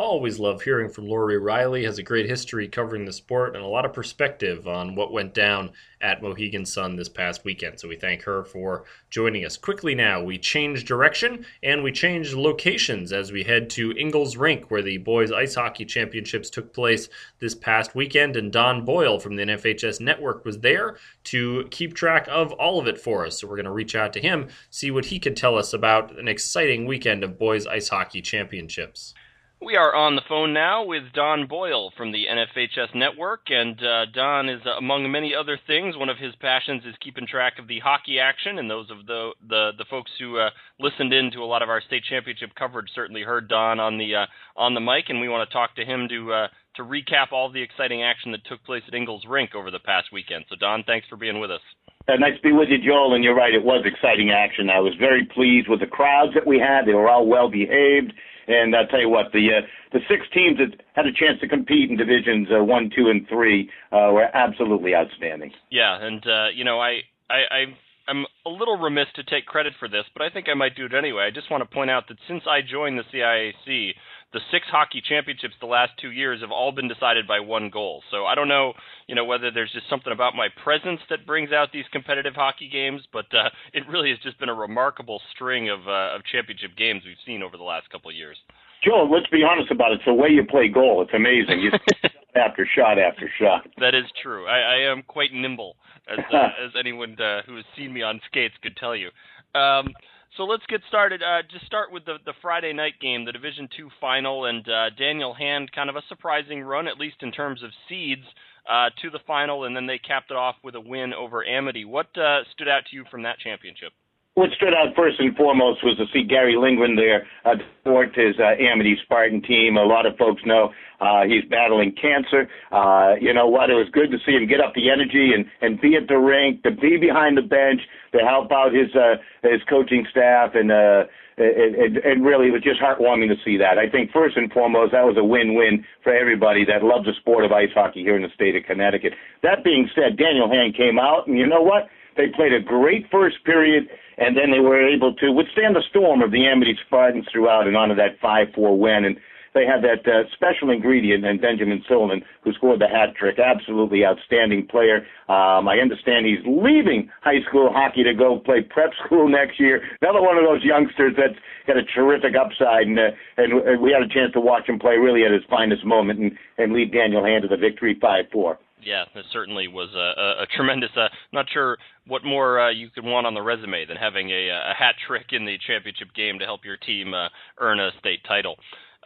[0.00, 1.84] Always love hearing from Lori Riley.
[1.84, 5.34] Has a great history covering the sport and a lot of perspective on what went
[5.34, 7.78] down at Mohegan Sun this past weekend.
[7.78, 9.58] So we thank her for joining us.
[9.58, 14.70] Quickly now, we change direction and we change locations as we head to Ingalls Rink,
[14.70, 18.36] where the boys ice hockey championships took place this past weekend.
[18.36, 22.86] And Don Boyle from the NFHS Network was there to keep track of all of
[22.86, 23.38] it for us.
[23.38, 26.18] So we're going to reach out to him, see what he could tell us about
[26.18, 29.12] an exciting weekend of boys ice hockey championships.
[29.62, 34.06] We are on the phone now with Don Boyle from the NFHS Network, and uh,
[34.06, 37.68] Don is, uh, among many other things, one of his passions is keeping track of
[37.68, 38.58] the hockey action.
[38.58, 41.68] And those of the the, the folks who uh, listened in to a lot of
[41.68, 45.28] our state championship coverage certainly heard Don on the uh, on the mic, and we
[45.28, 48.64] want to talk to him to uh, to recap all the exciting action that took
[48.64, 50.46] place at Ingalls Rink over the past weekend.
[50.48, 51.60] So, Don, thanks for being with us.
[52.08, 53.12] Uh, nice to be with you, Joel.
[53.14, 54.70] And you're right, it was exciting action.
[54.70, 56.86] I was very pleased with the crowds that we had.
[56.86, 58.14] They were all well behaved.
[58.50, 61.48] And I'll tell you what, the uh, the six teams that had a chance to
[61.48, 65.52] compete in divisions uh, one, two, and three uh, were absolutely outstanding.
[65.70, 67.64] Yeah, and uh, you know, I, I, I,
[68.08, 70.86] I'm a little remiss to take credit for this, but I think I might do
[70.86, 71.24] it anyway.
[71.24, 73.94] I just want to point out that since I joined the CIAC,
[74.32, 78.02] the six hockey championships the last two years have all been decided by one goal.
[78.10, 78.74] So I don't know,
[79.08, 82.68] you know, whether there's just something about my presence that brings out these competitive hockey
[82.68, 86.76] games, but uh, it really has just been a remarkable string of uh, of championship
[86.76, 88.36] games we've seen over the last couple of years.
[88.84, 89.96] Joel, let's be honest about it.
[89.96, 91.02] It's the way you play goal.
[91.02, 91.60] It's amazing.
[91.60, 93.68] You shot after shot after shot.
[93.78, 94.46] That is true.
[94.46, 95.76] I, I am quite nimble,
[96.08, 99.10] as uh, as anyone uh, who has seen me on skates could tell you.
[99.54, 99.88] Um,
[100.36, 101.22] so let's get started.
[101.22, 104.90] Uh, just start with the the Friday night game, the Division Two final, and uh,
[104.98, 108.24] Daniel Hand, kind of a surprising run, at least in terms of seeds,
[108.68, 111.84] uh, to the final, and then they capped it off with a win over Amity.
[111.84, 113.92] What uh, stood out to you from that championship?
[114.34, 118.36] What stood out first and foremost was to see Gary Lindgren there uh, support his
[118.38, 119.76] uh, Amity Spartan team.
[119.76, 122.48] A lot of folks know uh, he's battling cancer.
[122.70, 123.70] Uh, you know what?
[123.70, 126.14] It was good to see him get up the energy and, and be at the
[126.14, 127.80] rink, to be behind the bench,
[128.12, 132.62] to help out his uh, his coaching staff, and uh, it, it, it really was
[132.62, 133.78] just heartwarming to see that.
[133.78, 137.44] I think first and foremost, that was a win-win for everybody that loves the sport
[137.44, 139.14] of ice hockey here in the state of Connecticut.
[139.42, 141.88] That being said, Daniel Hand came out, and you know what?
[142.16, 146.22] They played a great first period, and then they were able to withstand the storm
[146.22, 149.04] of the Amity Spartans throughout and onto that 5-4 win.
[149.04, 149.16] And
[149.54, 153.38] they had that uh, special ingredient in Benjamin Silliman, who scored the hat trick.
[153.38, 155.06] Absolutely outstanding player.
[155.28, 159.82] Um, I understand he's leaving high school hockey to go play prep school next year.
[160.00, 164.02] Another one of those youngsters that's got a terrific upside, and uh, and we had
[164.02, 167.24] a chance to watch him play really at his finest moment and, and lead Daniel
[167.24, 168.56] Hand to the victory 5-4.
[168.82, 170.90] Yeah, it certainly was a, a, a tremendous.
[170.96, 174.48] Uh, not sure what more uh, you could want on the resume than having a,
[174.48, 178.20] a hat trick in the championship game to help your team uh, earn a state
[178.26, 178.56] title.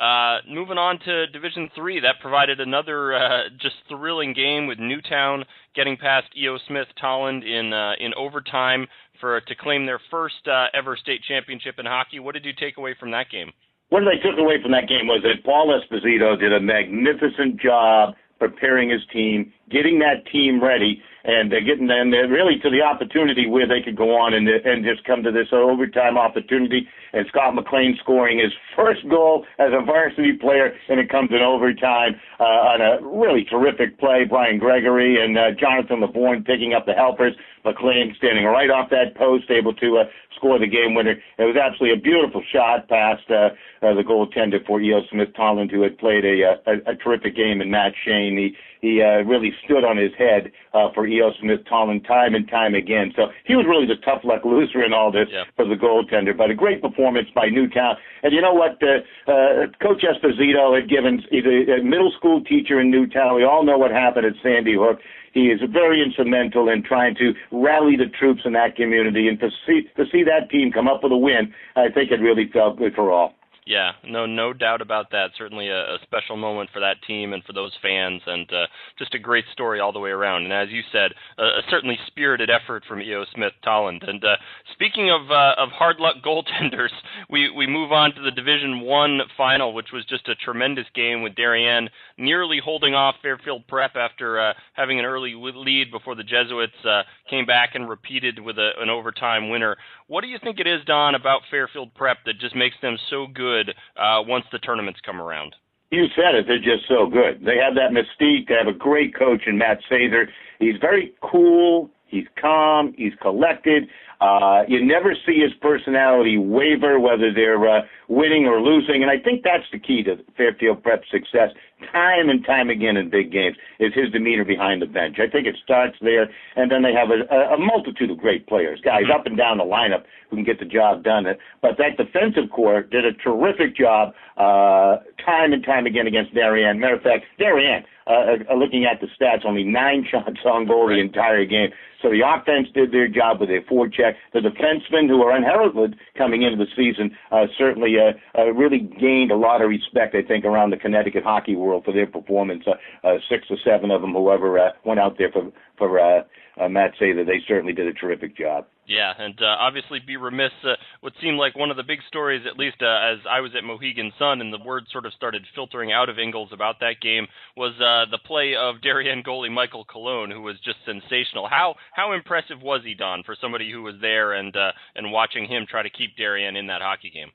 [0.00, 5.44] Uh, moving on to Division Three, that provided another uh, just thrilling game with Newtown
[5.76, 6.58] getting past E.O.
[6.66, 8.88] Smith Tolland in uh, in overtime
[9.20, 12.18] for to claim their first uh, ever state championship in hockey.
[12.18, 13.52] What did you take away from that game?
[13.90, 18.14] What I took away from that game was that Paul Esposito did a magnificent job
[18.38, 22.82] preparing his team, getting that team ready, and they're getting them uh, really to the
[22.82, 26.86] opportunity where they could go on and and just come to this overtime opportunity.
[27.12, 31.40] And Scott McLean scoring his first goal as a varsity player, and it comes in
[31.40, 34.24] overtime uh, on a really terrific play.
[34.28, 37.34] Brian Gregory and uh, Jonathan LeBourne picking up the helpers.
[37.64, 40.04] McLean standing right off that post, able to uh,
[40.36, 41.16] score the game winner.
[41.38, 45.00] It was absolutely a beautiful shot past uh, uh, the goaltender for E.O.
[45.10, 48.36] Smith Tolland, who had played a, a, a terrific game in Matt Shane.
[48.36, 51.30] He he uh, really stood on his head uh, for E.O.
[51.40, 53.12] Smith Tolland time and time again.
[53.16, 55.44] So he was really the tough luck loser in all this Yeah.
[55.56, 56.36] for the goaltender.
[56.36, 57.96] But a great performance by Newtown.
[58.22, 58.76] And you know what?
[58.82, 63.34] Uh, uh, Coach Esposito had given he's a, a middle school teacher in Newtown.
[63.36, 64.98] We all know what happened at Sandy Hook.
[65.32, 69.48] He is very instrumental in trying to rally the troops in that community, and to
[69.66, 72.78] see to see that team come up with a win, I think it really felt
[72.78, 73.34] good for all.
[73.66, 75.30] Yeah, no, no doubt about that.
[75.38, 78.66] Certainly a, a special moment for that team and for those fans, and uh,
[78.98, 80.44] just a great story all the way around.
[80.44, 83.24] And as you said, a, a certainly spirited effort from E.O.
[83.34, 84.06] Smith Tolland.
[84.06, 84.36] And uh,
[84.74, 86.90] speaking of uh, of hard luck goaltenders,
[87.30, 91.22] we we move on to the Division One final, which was just a tremendous game
[91.22, 96.22] with Darien nearly holding off Fairfield Prep after uh, having an early lead before the
[96.22, 99.76] Jesuits uh, came back and repeated with a, an overtime winner.
[100.06, 103.26] What do you think it is, Don, about Fairfield Prep that just makes them so
[103.26, 105.54] good uh, once the tournaments come around?
[105.90, 106.46] You said it.
[106.46, 107.40] They're just so good.
[107.44, 108.48] They have that mystique.
[108.48, 110.26] They have a great coach in Matt Sather.
[110.58, 111.90] He's very cool.
[112.14, 112.94] He's calm.
[112.96, 113.88] He's collected.
[114.20, 119.18] Uh, you never see his personality waver, whether they're uh, winning or losing, and I
[119.22, 121.50] think that's the key to Fairfield Prep's success,
[121.92, 125.16] time and time again in big games, is his demeanor behind the bench.
[125.18, 128.80] I think it starts there, and then they have a, a multitude of great players,
[128.84, 131.26] guys up and down the lineup who can get the job done.
[131.60, 136.78] But that defensive core did a terrific job uh, time and time again against Darien.
[136.78, 140.88] Matter of fact, Darien, uh, uh, looking at the stats, only nine shots on goal
[140.88, 141.70] the entire game.
[142.02, 144.14] So the offense did their job with their forecheck.
[144.34, 149.30] The defensemen, who are unheralded coming into the season, uh, certainly uh, uh, really gained
[149.30, 152.64] a lot of respect, I think, around the Connecticut hockey world for their performance.
[152.66, 152.72] Uh,
[153.06, 156.22] uh, six or seven of them, whoever uh, went out there for for uh,
[156.60, 158.66] uh, Matt that they certainly did a terrific job.
[158.86, 160.52] Yeah, and uh, obviously be remiss.
[160.62, 163.52] Uh, what seemed like one of the big stories, at least uh, as I was
[163.56, 167.00] at Mohegan Sun, and the word sort of started filtering out of Ingalls about that
[167.00, 171.48] game, was uh, the play of Darien goalie Michael Cologne, who was just sensational.
[171.48, 175.46] How how impressive was he, Don, for somebody who was there and uh, and watching
[175.46, 177.30] him try to keep Darien in that hockey game?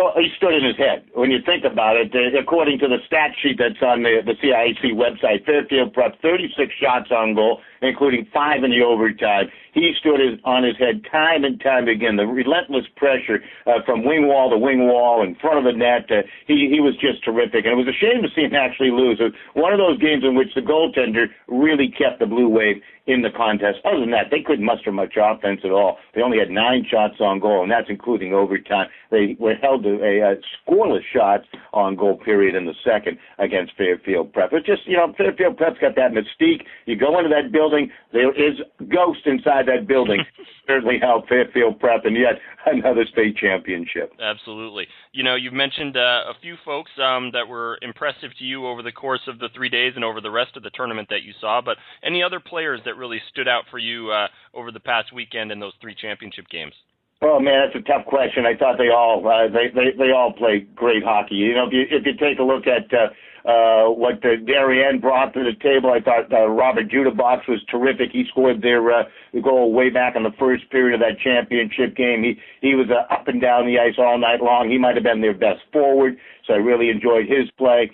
[0.00, 1.04] Well, he stood in his head.
[1.12, 4.32] When you think about it, uh, according to the stat sheet that's on the, the
[4.40, 9.50] CIAC website, Fairfield Prep 36 shots on goal, including five in the overtime.
[9.72, 12.16] He stood his, on his head time and time again.
[12.16, 16.10] The relentless pressure uh, from wing wall to wing wall in front of the net.
[16.10, 18.90] Uh, he he was just terrific, and it was a shame to see him actually
[18.90, 19.18] lose.
[19.20, 22.82] It was one of those games in which the goaltender really kept the Blue Wave
[23.06, 23.78] in the contest.
[23.84, 25.98] Other than that, they couldn't muster much offense at all.
[26.14, 28.88] They only had nine shots on goal, and that's including overtime.
[29.10, 33.72] They were held to a, a scoreless shots on goal period in the second against
[33.76, 34.50] Fairfield Prep.
[34.52, 36.62] It's just, you know, Fairfield Prep's got that mystique.
[36.86, 37.69] You go into that building,
[38.12, 40.24] there is ghost inside that building.
[40.66, 44.12] Certainly helped Fairfield Prep, and yet another state championship.
[44.20, 44.86] Absolutely.
[45.12, 48.82] You know, you've mentioned uh, a few folks um, that were impressive to you over
[48.82, 51.32] the course of the three days and over the rest of the tournament that you
[51.40, 55.12] saw, but any other players that really stood out for you uh, over the past
[55.12, 56.74] weekend in those three championship games?
[57.22, 58.46] Oh man, that's a tough question.
[58.46, 61.34] I thought they all uh, they they they all played great hockey.
[61.34, 63.12] You know, if you if you take a look at uh,
[63.44, 68.10] uh, what uh, Darien brought to the table, I thought uh, Robert Judabox was terrific.
[68.12, 69.04] He scored their uh,
[69.42, 72.22] goal way back in the first period of that championship game.
[72.22, 74.70] He he was uh, up and down the ice all night long.
[74.70, 77.90] He might have been their best forward, so I really enjoyed his play.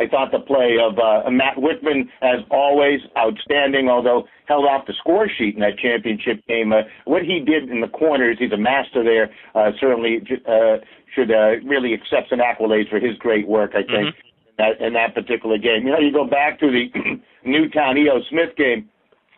[0.00, 4.94] I thought the play of uh, Matt Whitman, as always, outstanding, although held off the
[4.98, 6.72] score sheet in that championship game.
[6.72, 10.76] Uh, what he did in the corners, he's a master there, uh, certainly uh,
[11.14, 14.27] should uh, really accept some accolades for his great work, I think, mm-hmm.
[14.58, 15.86] That, in that particular game.
[15.86, 16.90] You know, you go back to the
[17.44, 18.18] Newtown E.O.
[18.28, 18.88] Smith game,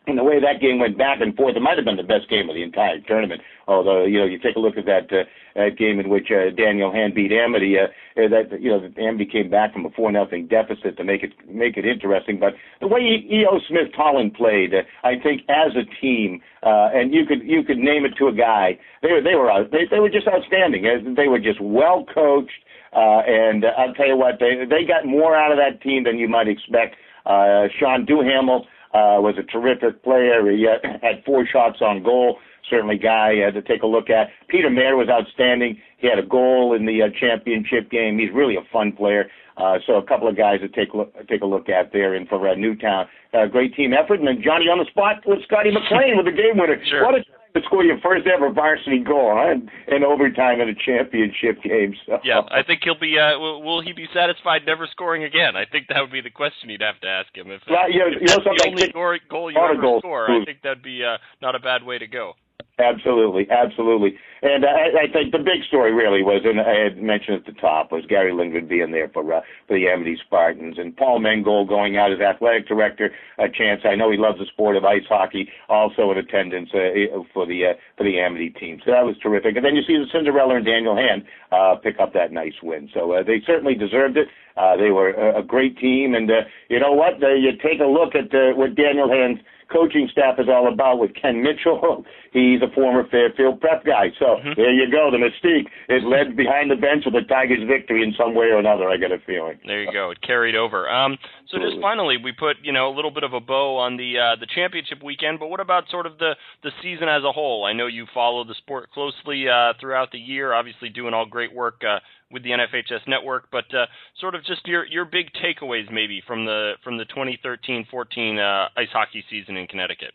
[0.07, 2.29] and the way that game went back and forth, it might have been the best
[2.31, 3.43] game of the entire tournament.
[3.69, 6.51] Although you know, you take a look at that uh, that game in which uh,
[6.57, 7.77] Daniel Hand beat Amity.
[7.79, 7.87] Uh,
[8.21, 11.33] uh, that you know, Amity came back from a four nothing deficit to make it
[11.49, 12.41] make it interesting.
[12.41, 13.61] But the way E.O.
[13.69, 17.79] Smith Tolland played, uh, I think as a team, uh, and you could you could
[17.79, 18.79] name it to a guy.
[19.03, 20.87] They were they were out, they they were just outstanding.
[20.87, 22.65] Uh, they were just well coached.
[22.93, 26.05] Uh, and uh, I'll tell you what, they they got more out of that team
[26.05, 26.97] than you might expect.
[27.25, 30.51] Uh, Sean Duhamel uh, was a terrific player.
[30.51, 32.39] He uh, had four shots on goal.
[32.69, 34.29] Certainly, guy uh, to take a look at.
[34.49, 35.79] Peter Mayer was outstanding.
[35.99, 38.19] He had a goal in the uh, championship game.
[38.19, 39.31] He's really a fun player.
[39.57, 42.15] Uh, so a couple of guys to take look, take a look at there.
[42.15, 44.19] And for uh, Newtown, uh, great team effort.
[44.21, 46.81] And then Johnny on the spot with Scotty McLean with the game winner.
[46.89, 47.05] Sure.
[47.05, 47.25] What a
[47.55, 49.53] to score your first ever varsity goal huh?
[49.53, 51.95] in, in overtime in a championship game.
[52.07, 52.19] So.
[52.25, 53.19] Yeah, I think he'll be.
[53.19, 55.57] Uh, will, will he be satisfied never scoring again?
[55.57, 57.51] I think that would be the question you'd have to ask him.
[57.51, 60.01] If, well, you know, if you know the only goal, goal you ever goal.
[60.01, 62.35] score, I think that'd be uh, not a bad way to go.
[62.81, 64.17] Absolutely, absolutely.
[64.43, 67.61] And I, I think the big story really was, and I had mentioned at the
[67.61, 71.69] top, was Gary Lindgren being there for uh, for the Amity Spartans, and Paul Mengold
[71.69, 73.11] going out as athletic director.
[73.39, 73.83] A chance.
[73.85, 75.49] I know he loves the sport of ice hockey.
[75.69, 78.81] Also in attendance uh, for the uh, for the Amity team.
[78.85, 79.57] So that was terrific.
[79.57, 82.89] And then you see the Cinderella and Daniel Hand uh, pick up that nice win.
[82.95, 84.29] So uh, they certainly deserved it.
[84.57, 87.23] Uh, they were a, a great team, and uh, you know what?
[87.23, 89.41] Uh, you take a look at uh, what Daniel Hand's
[89.71, 92.05] coaching staff is all about with Ken Mitchell.
[92.33, 94.11] He's a former Fairfield prep guy.
[94.19, 94.55] So mm-hmm.
[94.57, 95.11] there you go.
[95.11, 98.59] The mystique is led behind the bench with the Tigers' victory in some way or
[98.59, 99.59] another, I get a feeling.
[99.67, 100.11] There you go.
[100.11, 100.89] It carried over.
[100.89, 101.71] Um, so Absolutely.
[101.75, 104.37] just finally, we put, you know, a little bit of a bow on the uh,
[104.39, 107.65] the championship weekend, but what about sort of the, the season as a whole?
[107.65, 111.53] I know you follow the sport closely uh, throughout the year, obviously doing all great
[111.53, 111.99] work uh,
[112.31, 113.87] with the NFHS network, but uh,
[114.21, 118.89] sort of just your your big takeaways maybe from the from the 2013-14 uh, ice
[118.93, 120.13] hockey season in Connecticut.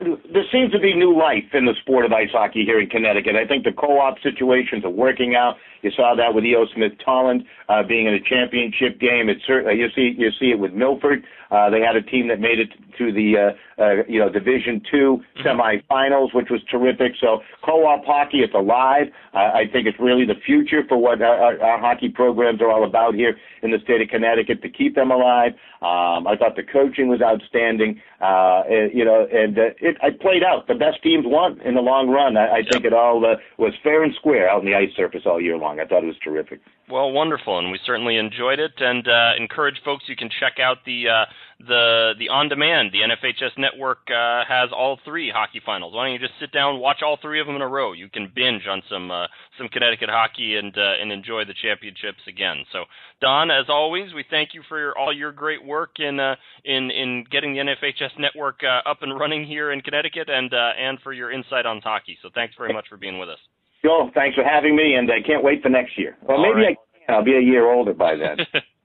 [0.00, 3.34] there seems to be new life in the sport of ice hockey here in Connecticut.
[3.34, 5.56] I think the co-op situations are working out.
[5.82, 6.66] You saw that with E.O.
[6.74, 9.28] Smith Tolland uh, being in a championship game.
[9.28, 11.24] It's certainly you see you see it with Milford.
[11.50, 14.82] Uh, they had a team that made it to the uh, uh, you know Division
[14.90, 17.12] Two semifinals, which was terrific.
[17.20, 19.06] So co-op hockey, it's alive.
[19.32, 22.84] Uh, I think it's really the future for what our, our hockey programs are all
[22.84, 25.52] about here in the state of Connecticut to keep them alive.
[25.80, 28.00] Um, I thought the coaching was outstanding.
[28.20, 30.66] Uh, you know, and uh, it I played out.
[30.66, 32.36] The best teams won in the long run.
[32.36, 32.66] I, I yep.
[32.72, 35.56] think it all uh, was fair and square out on the ice surface all year
[35.56, 35.78] long.
[35.78, 36.60] I thought it was terrific.
[36.90, 40.78] Well, wonderful, and we certainly enjoyed it, and uh, encourage folks you can check out
[40.86, 41.24] the uh,
[41.60, 42.92] the the on demand.
[42.92, 45.94] The NFHS network uh, has all three hockey finals.
[45.94, 47.92] Why don't you just sit down, watch all three of them in a row?
[47.92, 52.22] You can binge on some uh, some Connecticut hockey and uh, and enjoy the championships
[52.28, 52.64] again.
[52.72, 52.84] So,
[53.20, 56.90] Don, as always, we thank you for your, all your great work in uh, in
[56.90, 61.00] in getting the NFHS network uh, up and running here in Connecticut, and uh, and
[61.00, 62.16] for your insight on hockey.
[62.22, 63.38] So, thanks very much for being with us.
[63.84, 66.16] Joel, thanks for having me, and I can't wait for next year.
[66.22, 66.76] Well, maybe right.
[66.76, 67.16] I can.
[67.16, 68.38] I'll be a year older by then.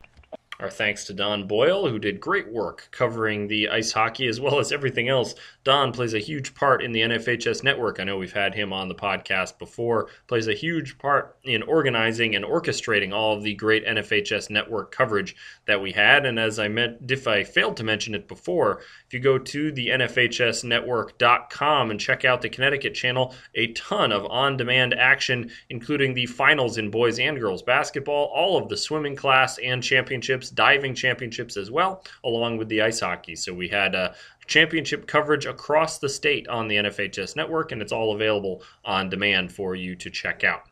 [0.59, 4.59] Our thanks to Don Boyle, who did great work covering the ice hockey as well
[4.59, 5.33] as everything else.
[5.63, 7.99] Don plays a huge part in the NFHS network.
[7.99, 12.35] I know we've had him on the podcast before, plays a huge part in organizing
[12.35, 15.35] and orchestrating all of the great NFHS network coverage
[15.65, 16.23] that we had.
[16.25, 19.71] And as I meant, if I failed to mention it before, if you go to
[19.71, 26.13] the NFHSnetwork.com and check out the Connecticut channel, a ton of on demand action, including
[26.13, 30.95] the finals in boys and girls basketball, all of the swimming class and championships diving
[30.95, 33.35] championships as well, along with the ice hockey.
[33.35, 34.13] So we had uh,
[34.47, 39.51] championship coverage across the state on the NFHS network, and it's all available on demand
[39.51, 40.63] for you to check out.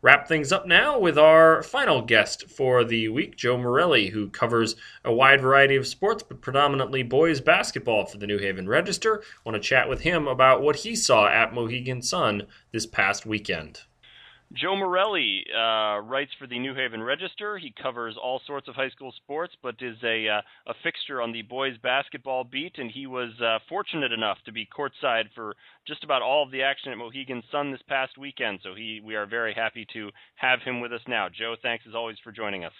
[0.00, 4.76] Wrap things up now with our final guest for the week, Joe Morelli, who covers
[5.04, 9.20] a wide variety of sports, but predominantly boys basketball for the New Haven Register.
[9.20, 13.26] I want to chat with him about what he saw at Mohegan Sun this past
[13.26, 13.82] weekend.
[14.54, 17.58] Joe Morelli uh, writes for the New Haven Register.
[17.58, 21.32] He covers all sorts of high school sports, but is a uh, a fixture on
[21.32, 22.78] the boys basketball beat.
[22.78, 25.54] And he was uh, fortunate enough to be courtside for
[25.86, 28.60] just about all of the action at Mohegan Sun this past weekend.
[28.62, 31.28] So he we are very happy to have him with us now.
[31.28, 32.72] Joe, thanks as always for joining us.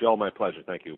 [0.00, 0.62] Joe, my pleasure.
[0.66, 0.96] Thank you.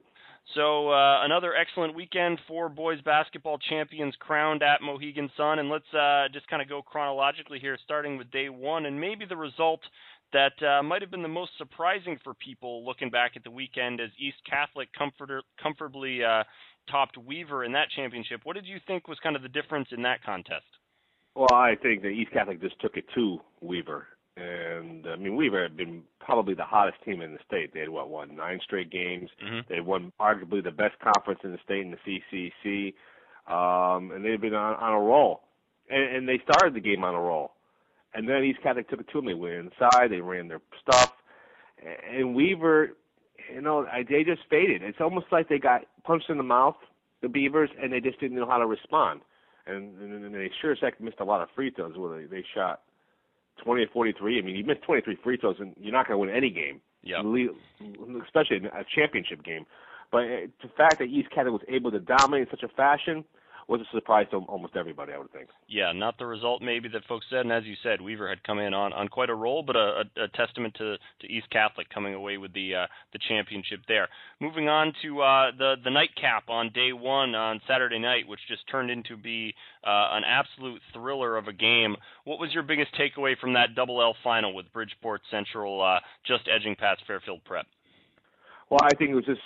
[0.54, 5.92] So uh, another excellent weekend for boys basketball champions crowned at Mohegan Sun, and let's
[5.94, 9.80] uh, just kind of go chronologically here, starting with day one, and maybe the result
[10.32, 14.00] that uh, might have been the most surprising for people looking back at the weekend
[14.00, 14.88] as East Catholic
[15.62, 16.42] comfortably uh,
[16.90, 18.40] topped Weaver in that championship.
[18.44, 20.64] What did you think was kind of the difference in that contest?
[21.34, 24.06] Well, I think that East Catholic just took it to Weaver
[24.40, 27.72] and I mean Weaver had been probably the hottest team in the state.
[27.72, 29.30] They had what won nine straight games.
[29.44, 29.72] Mm-hmm.
[29.72, 32.20] They won arguably the best conference in the state in the
[32.64, 32.94] CCC,
[33.46, 35.42] um, and they'd been on, on a roll.
[35.88, 37.52] And, and they started the game on a roll,
[38.14, 39.26] and then East Catholic took it to them.
[39.26, 41.12] They went inside, they ran their stuff,
[42.08, 42.90] and Weaver,
[43.52, 44.82] you know, they just faded.
[44.82, 46.76] It's almost like they got punched in the mouth,
[47.22, 49.20] the Beavers, and they just didn't know how to respond.
[49.66, 52.44] And, and they sure as heck missed a lot of free throws where they, they
[52.54, 52.80] shot
[53.64, 54.38] 20 or 43.
[54.38, 56.80] I mean, you miss 23 free throws, and you're not going to win any game.
[57.02, 57.22] Yeah.
[58.24, 59.64] Especially a championship game.
[60.12, 63.24] But uh, the fact that East Catholic was able to dominate in such a fashion
[63.70, 65.48] was a surprise to almost everybody, I would think.
[65.68, 68.58] Yeah, not the result maybe that folks said, and as you said, Weaver had come
[68.58, 71.88] in on, on quite a roll, but a, a, a testament to, to East Catholic
[71.88, 74.08] coming away with the uh, the championship there.
[74.40, 78.66] Moving on to uh, the the nightcap on day one on Saturday night, which just
[78.68, 79.54] turned into be
[79.86, 81.94] uh, an absolute thriller of a game.
[82.24, 86.48] What was your biggest takeaway from that double L final with Bridgeport Central uh, just
[86.52, 87.66] edging past Fairfield Prep?
[88.68, 89.40] Well, I think it was just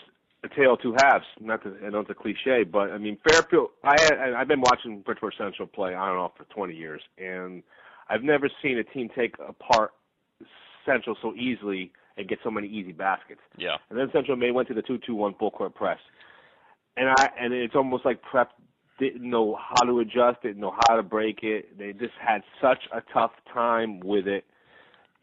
[0.44, 1.24] a tale of two halves.
[1.40, 3.70] Not to, I know it's a cliche, but I mean Fairfield.
[3.82, 3.96] I
[4.36, 7.62] I've been watching Bridgeport Central play I don't know for 20 years, and
[8.08, 9.92] I've never seen a team take apart
[10.84, 13.40] Central so easily and get so many easy baskets.
[13.56, 13.76] Yeah.
[13.90, 15.98] And then Central May went to the two-two-one full court press,
[16.96, 18.50] and I and it's almost like Prep
[18.98, 21.76] didn't know how to adjust, didn't know how to break it.
[21.76, 24.44] They just had such a tough time with it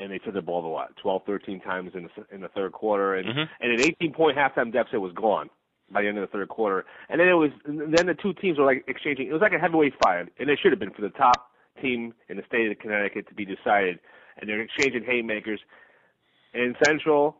[0.01, 2.71] and they took the ball to what 12, 13 times in the, in the third
[2.71, 3.53] quarter, and mm-hmm.
[3.59, 5.49] and an 18 point halftime deficit was gone
[5.91, 6.85] by the end of the third quarter.
[7.09, 9.27] And then it was then the two teams were like exchanging.
[9.27, 12.13] It was like a heavyweight fight, and it should have been for the top team
[12.29, 13.99] in the state of Connecticut to be decided.
[14.37, 15.59] And they're exchanging haymakers.
[16.53, 17.37] And Central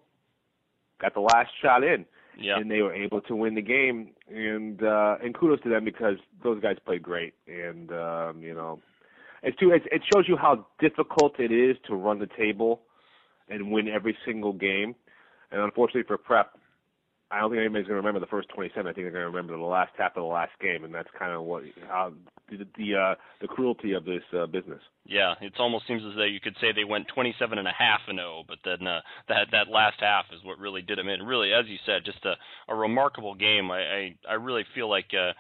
[1.00, 2.06] got the last shot in,
[2.40, 2.58] yeah.
[2.58, 4.12] and they were able to win the game.
[4.30, 7.34] And uh, and kudos to them because those guys played great.
[7.48, 8.80] And um, you know
[9.44, 9.72] it's too.
[9.72, 12.82] It, it shows you how difficult it is to run the table
[13.50, 14.96] and win every single game.
[15.52, 16.58] And unfortunately for Prep,
[17.32, 18.86] I don't think anybody's going to remember the first 27.
[18.86, 21.08] I think they're going to remember the last half of the last game, and that's
[21.18, 22.12] kind of what how
[22.50, 24.82] the the, uh, the cruelty of this uh, business.
[25.06, 28.02] Yeah, it almost seems as though you could say they went 27 and a half
[28.08, 31.24] and 0, but then uh, that that last half is what really did them in.
[31.24, 32.36] Really, as you said, just a,
[32.68, 33.72] a remarkable game.
[33.72, 35.12] I, I I really feel like.
[35.14, 35.32] Uh,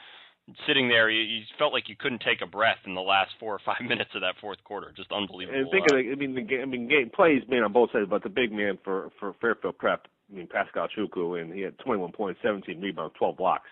[0.67, 3.53] sitting there, you, you felt like you couldn't take a breath in the last four
[3.53, 4.91] or five minutes of that fourth quarter.
[4.95, 5.59] Just unbelievable.
[5.59, 6.11] And think of it.
[6.11, 6.61] I mean, the game.
[6.61, 9.77] I mean, game plays made on both sides, but the big man for for Fairfield
[9.77, 10.07] Prep.
[10.31, 13.67] I mean, Pascal Chukwu, and he had 21 points, 17 rebounds, 12 blocks.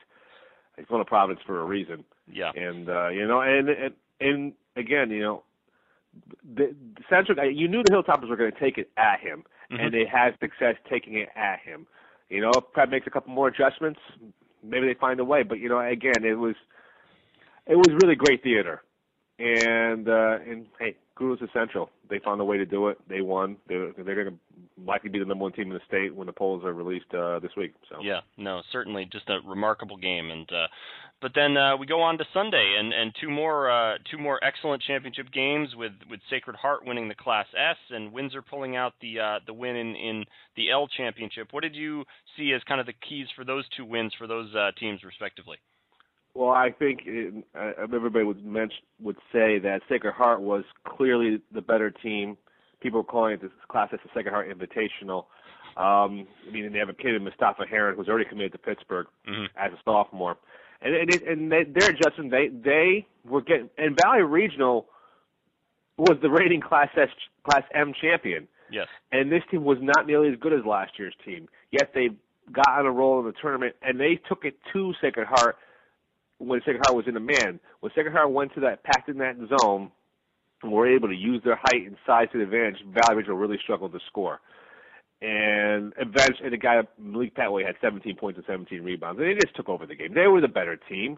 [0.75, 2.03] He's on the Providence for a reason.
[2.31, 2.51] Yeah.
[2.55, 5.43] And uh, you know, and and and again, you know,
[6.55, 7.37] the, the Central.
[7.51, 9.81] You knew the Hilltoppers were going to take it at him, Mhm.
[9.81, 11.85] and they had success taking it at him.
[12.29, 13.99] You know, if Prep makes a couple more adjustments,
[14.63, 15.43] maybe they find a way.
[15.43, 16.55] But you know, again, it was
[17.67, 18.81] it was really great theater.
[19.39, 21.89] And uh and hey, kudos to Central.
[22.09, 22.97] They found a way to do it.
[23.07, 23.57] They won.
[23.67, 26.33] They're they're going to likely be the number one team in the state when the
[26.33, 27.73] polls are released uh this week.
[27.89, 30.67] So Yeah, no, certainly just a remarkable game, and uh,
[31.21, 34.43] but then uh, we go on to Sunday, and and two more uh, two more
[34.43, 38.93] excellent championship games with with Sacred Heart winning the Class S and Windsor pulling out
[39.01, 40.25] the uh, the win in in
[40.55, 41.49] the L championship.
[41.51, 42.05] What did you
[42.37, 45.57] see as kind of the keys for those two wins for those uh, teams respectively?
[46.35, 51.41] Well, I think it, uh, everybody would mention would say that Sacred Heart was clearly
[51.53, 52.37] the better team.
[52.81, 55.25] People are calling it this class as the Sacred Heart Invitational.
[55.75, 59.07] Um, I mean, they have a kid in Mustafa Heron who's already committed to Pittsburgh
[59.27, 59.47] Mhm.
[59.57, 60.37] as a sophomore,
[60.81, 62.29] and and, it, and they, they're adjusting.
[62.29, 64.87] They they were getting and Valley Regional
[65.97, 67.09] was the reigning Class S
[67.43, 68.87] Class M champion Yes.
[69.11, 71.49] and this team was not nearly as good as last year's team.
[71.71, 72.09] Yet they
[72.51, 75.57] got on a roll in the tournament, and they took it to Sacred Heart
[76.39, 77.59] when Heart was in a man.
[77.79, 79.91] When Heart went to that packed in that zone,
[80.63, 83.93] and were able to use their height and size to the advantage, Valley really struggled
[83.93, 84.41] to score.
[85.21, 89.55] And eventually, the guy Malik Petway had 17 points and 17 rebounds, and they just
[89.55, 90.13] took over the game.
[90.13, 91.17] They were the better team,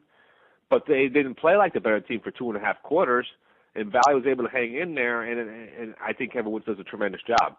[0.69, 3.28] but they didn't play like the better team for two and a half quarters.
[3.76, 5.39] And Valley was able to hang in there, and
[5.80, 7.57] and I think Kevin Woods does a tremendous job.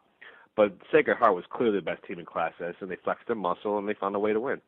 [0.57, 3.37] But Sacred Heart was clearly the best team in Class S, and they flexed their
[3.37, 4.61] muscle and they found a way to win.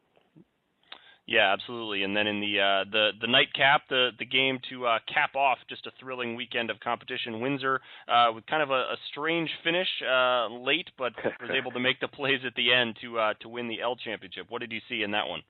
[1.26, 2.02] Yeah, absolutely.
[2.02, 5.56] And then in the uh, the the nightcap, the the game to uh, cap off
[5.70, 7.40] just a thrilling weekend of competition.
[7.40, 11.80] Windsor uh, with kind of a, a strange finish uh, late, but was able to
[11.80, 14.46] make the plays at the end to uh, to win the L championship.
[14.50, 15.40] What did you see in that one?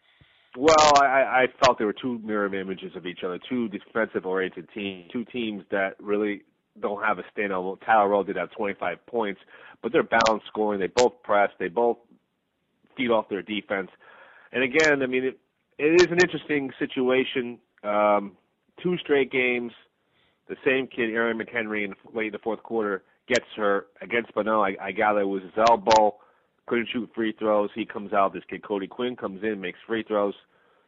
[0.57, 5.11] Well, I, I felt there were two mirror images of each other, two defensive-oriented teams,
[5.12, 6.43] two teams that really
[6.81, 7.79] don't have a standout.
[7.85, 9.41] Tyler Rowe did have 25 points,
[9.83, 10.79] but they're balanced scoring.
[10.79, 11.51] They both press.
[11.59, 11.97] They both
[12.97, 13.91] feed off their defense.
[14.53, 15.39] And again, I mean, it,
[15.79, 17.59] it is an interesting situation.
[17.83, 18.37] Um,
[18.83, 19.72] two straight games,
[20.49, 24.62] the same kid, Aaron McHenry, in late in the fourth quarter gets hurt against Bunnell.
[24.62, 26.16] I, I gather it was his elbow.
[26.66, 27.70] Couldn't shoot free throws.
[27.75, 28.33] He comes out.
[28.33, 30.35] This kid Cody Quinn comes in, makes free throws.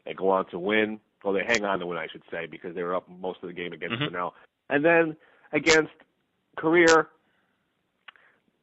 [0.04, 1.00] They go on to win.
[1.24, 3.48] Well, they hang on to win, I should say, because they were up most of
[3.48, 4.12] the game against Mhm.
[4.12, 4.34] Bunnell.
[4.68, 5.16] And then
[5.52, 5.92] against
[6.56, 7.08] Career,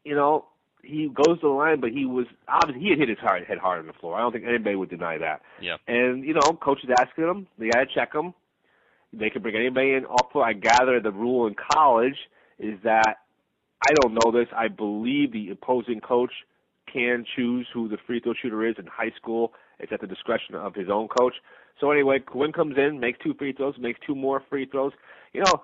[0.04, 0.46] you know,
[0.84, 3.58] he goes to the line, but he was obviously he had hit his hard, head
[3.58, 4.16] hard on the floor.
[4.16, 5.42] I don't think anybody would deny that.
[5.62, 5.78] Yeah.
[5.88, 7.48] And you know, coach is asking them.
[7.58, 8.34] They got to check them.
[9.14, 10.36] They can bring anybody in off.
[10.36, 12.18] I gather the rule in college
[12.60, 13.18] is that
[13.88, 14.48] I don't know this.
[14.56, 16.32] I believe the opposing coach
[16.92, 19.54] can choose who the free throw shooter is in high school.
[19.80, 21.34] It's at the discretion of his own coach.
[21.80, 24.94] So anyway, Quinn comes in, makes two free throws, makes two more free throws.
[25.34, 25.64] You know,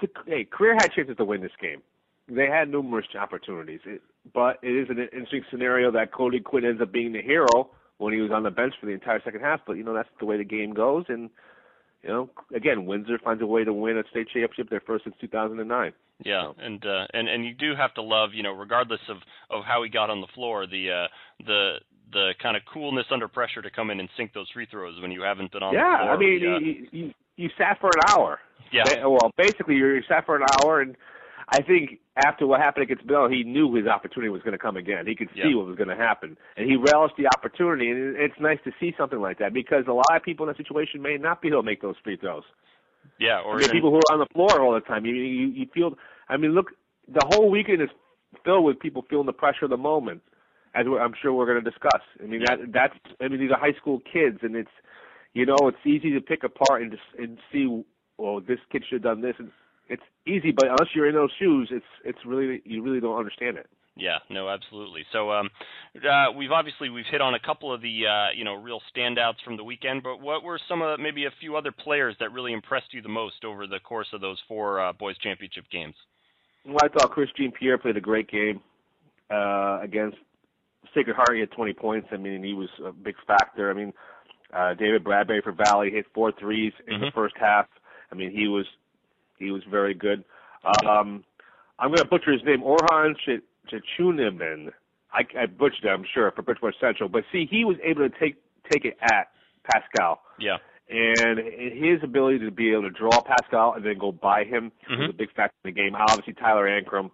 [0.00, 1.82] the, hey, career had chances to win this game.
[2.28, 4.02] They had numerous opportunities, it,
[4.34, 8.12] but it is an interesting scenario that Cody Quinn ends up being the hero when
[8.12, 9.60] he was on the bench for the entire second half.
[9.66, 11.30] But you know that's the way the game goes, and
[12.02, 15.16] you know again, Windsor finds a way to win a state championship, their first since
[15.20, 15.92] 2009.
[16.24, 19.18] Yeah, and uh, and and you do have to love, you know, regardless of
[19.50, 21.08] of how he got on the floor, the uh,
[21.46, 21.76] the
[22.12, 25.10] the kind of coolness under pressure to come in and sink those free throws when
[25.10, 26.14] you haven't been on yeah, the floor.
[26.14, 28.40] I mean, The, uh, you, you you sat for an hour.
[28.72, 30.96] yeah, Well, basically, you sat for an hour, and
[31.50, 34.76] I think after what happened against Bill, he knew his opportunity was going to come
[34.76, 35.06] again.
[35.06, 35.56] He could see Yeah.
[35.56, 37.90] what was going to happen, and he relished the opportunity.
[37.90, 40.56] And it's nice to see something like that because a lot of people in that
[40.56, 42.44] situation may not be able to make those free throws.
[43.18, 45.04] yeah, I or mean, even, people who are on the floor all the time.
[45.04, 45.94] You, you you feel.
[46.28, 46.70] I mean, look,
[47.06, 47.90] the whole weekend is
[48.44, 50.22] filled with people feeling the pressure of the moment,
[50.74, 52.00] as we're, I'm sure we're going to discuss.
[52.22, 52.94] I mean, that that's.
[53.20, 54.70] I mean, these are high school kids, and it's,
[55.34, 57.84] you know, it's easy to pick apart and just and see.
[58.18, 59.50] Well, this kid should have done this, and
[59.88, 60.52] it's easy.
[60.52, 63.66] But unless you're in those shoes, it's it's really you really don't understand it.
[63.98, 65.06] Yeah, no, absolutely.
[65.10, 65.48] So um,
[65.96, 69.42] uh, we've obviously we've hit on a couple of the uh, you know real standouts
[69.44, 72.52] from the weekend, but what were some of maybe a few other players that really
[72.52, 75.94] impressed you the most over the course of those four uh, boys championship games?
[76.66, 78.60] Well, I thought Chris Jean Pierre played a great game
[79.30, 80.18] uh, against
[80.94, 82.08] Sacred Heart, he had 20 points.
[82.12, 83.70] I mean, he was a big factor.
[83.70, 83.92] I mean,
[84.52, 87.04] uh, David Bradbury for Valley hit four threes in mm-hmm.
[87.04, 87.66] the first half.
[88.10, 88.66] I mean, he was
[89.38, 90.24] he was very good.
[90.84, 91.24] Um,
[91.78, 93.14] I'm going to butcher his name, Orhan
[93.70, 94.72] Chechuniman.
[95.12, 97.08] I, I butchered it, I'm sure, for Bridgeport Central.
[97.08, 98.36] But see, he was able to take
[98.70, 99.28] take it at
[99.70, 100.20] Pascal.
[100.38, 100.56] Yeah.
[100.88, 105.02] And his ability to be able to draw Pascal and then go by him mm-hmm.
[105.02, 105.94] was a big factor in the game.
[105.94, 107.10] Obviously, Tyler Ankrum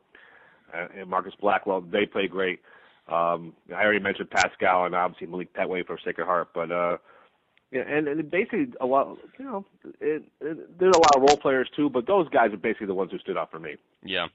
[0.75, 2.61] uh, and Marcus Blackwell, they play great.
[3.09, 6.99] Um, I already mentioned Pascal and obviously Malik Petway for Sacred Heart, but uh,
[7.73, 9.65] yeah, and, and basically a lot, you know,
[10.01, 12.95] it, it, there's a lot of role players too, but those guys are basically the
[12.95, 13.77] ones who stood out for me.
[14.05, 14.27] Yeah.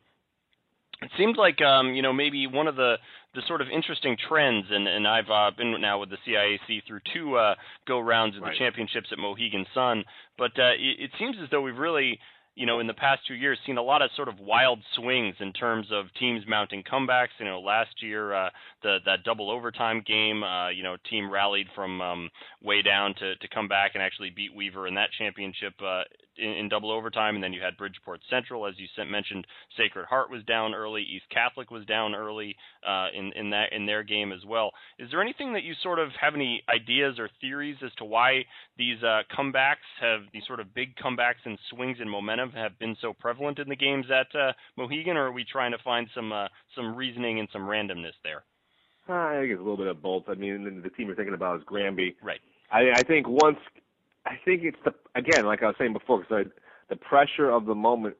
[1.02, 2.96] It seems like um, you know maybe one of the
[3.36, 7.02] the sort of interesting trends, and and I've uh, been now with the CIAC through
[7.14, 7.54] two uh,
[7.88, 8.52] go rounds of right.
[8.52, 10.04] the championships at Mohegan Sun,
[10.40, 12.20] but uh, it, it seems as though we've really
[12.58, 15.36] you know, in the past two years, seen a lot of sort of wild swings
[15.40, 17.38] in terms of teams mounting comebacks.
[17.40, 18.50] You know, last year, uh,
[18.82, 22.30] the that double overtime game, uh, you know, team rallied from um,
[22.64, 26.02] way down to to come back and actually beat Weaver in that championship uh,
[26.36, 27.36] in, in double overtime.
[27.36, 29.46] And then you had Bridgeport Central, as you mentioned,
[29.78, 32.56] Sacred Heart was down early, East Catholic was down early
[32.88, 34.72] uh, in in that in their game as well.
[34.98, 38.46] Is there anything that you sort of have any ideas or theories as to why
[38.80, 42.47] these uh, comebacks have these sort of big comebacks and swings in momentum?
[42.54, 45.78] Have been so prevalent in the games at uh, Mohegan, or are we trying to
[45.84, 48.44] find some uh, some reasoning and some randomness there?
[49.10, 50.24] Uh, I think it's a little bit of both.
[50.28, 52.18] I mean, the team you're thinking about is Granby.
[52.22, 52.42] Right.
[52.72, 53.60] I, I think once,
[54.26, 56.48] I think it's the again, like I was saying before, because
[56.90, 58.16] the pressure of the moment.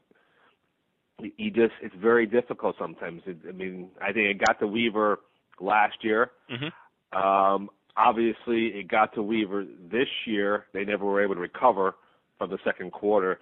[1.20, 3.24] You just, it's very difficult sometimes.
[3.26, 5.20] It, I mean, I think it got to Weaver
[5.60, 6.30] last year.
[6.48, 7.18] Mm-hmm.
[7.18, 10.66] Um, obviously, it got to Weaver this year.
[10.74, 11.96] They never were able to recover
[12.38, 13.40] from the second quarter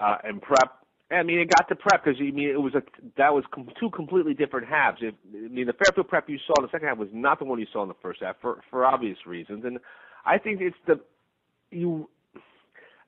[0.00, 0.72] uh, and prep.
[1.10, 2.82] I mean, it got to prep because I mean it was a
[3.16, 4.98] that was com- two completely different halves.
[5.00, 7.44] It, I mean, the Fairfield prep you saw in the second half was not the
[7.44, 9.78] one you saw in the first half for for obvious reasons, and
[10.24, 11.00] I think it's the
[11.70, 12.08] you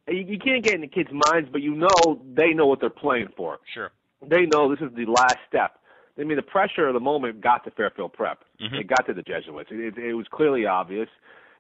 [0.07, 2.91] you, you can't get in the kids' minds, but you know they know what they're
[2.91, 3.59] playing for.
[3.74, 3.91] Sure,
[4.24, 5.80] they know this is the last step.
[6.18, 8.43] I mean, the pressure of the moment got to Fairfield Prep.
[8.61, 8.74] Mm-hmm.
[8.74, 9.70] It got to the Jesuits.
[9.70, 11.09] It, it, it was clearly obvious.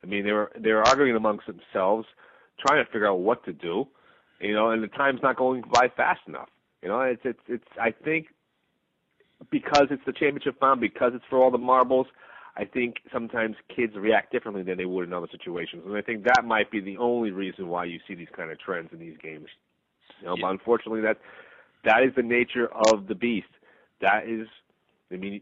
[0.02, 2.06] I mean, they were they were arguing amongst themselves,
[2.64, 3.88] trying to figure out what to do
[4.40, 6.48] you know, and the time's not going by fast enough.
[6.82, 7.64] You know, it's it's it's.
[7.80, 8.26] I think
[9.50, 12.06] because it's the championship round, because it's for all the marbles.
[12.56, 16.24] I think sometimes kids react differently than they would in other situations, and I think
[16.24, 19.16] that might be the only reason why you see these kind of trends in these
[19.22, 19.46] games.
[20.20, 20.42] You know, yeah.
[20.42, 21.18] but unfortunately, that
[21.84, 23.46] that is the nature of the beast.
[24.00, 24.48] That is,
[25.12, 25.40] I mean,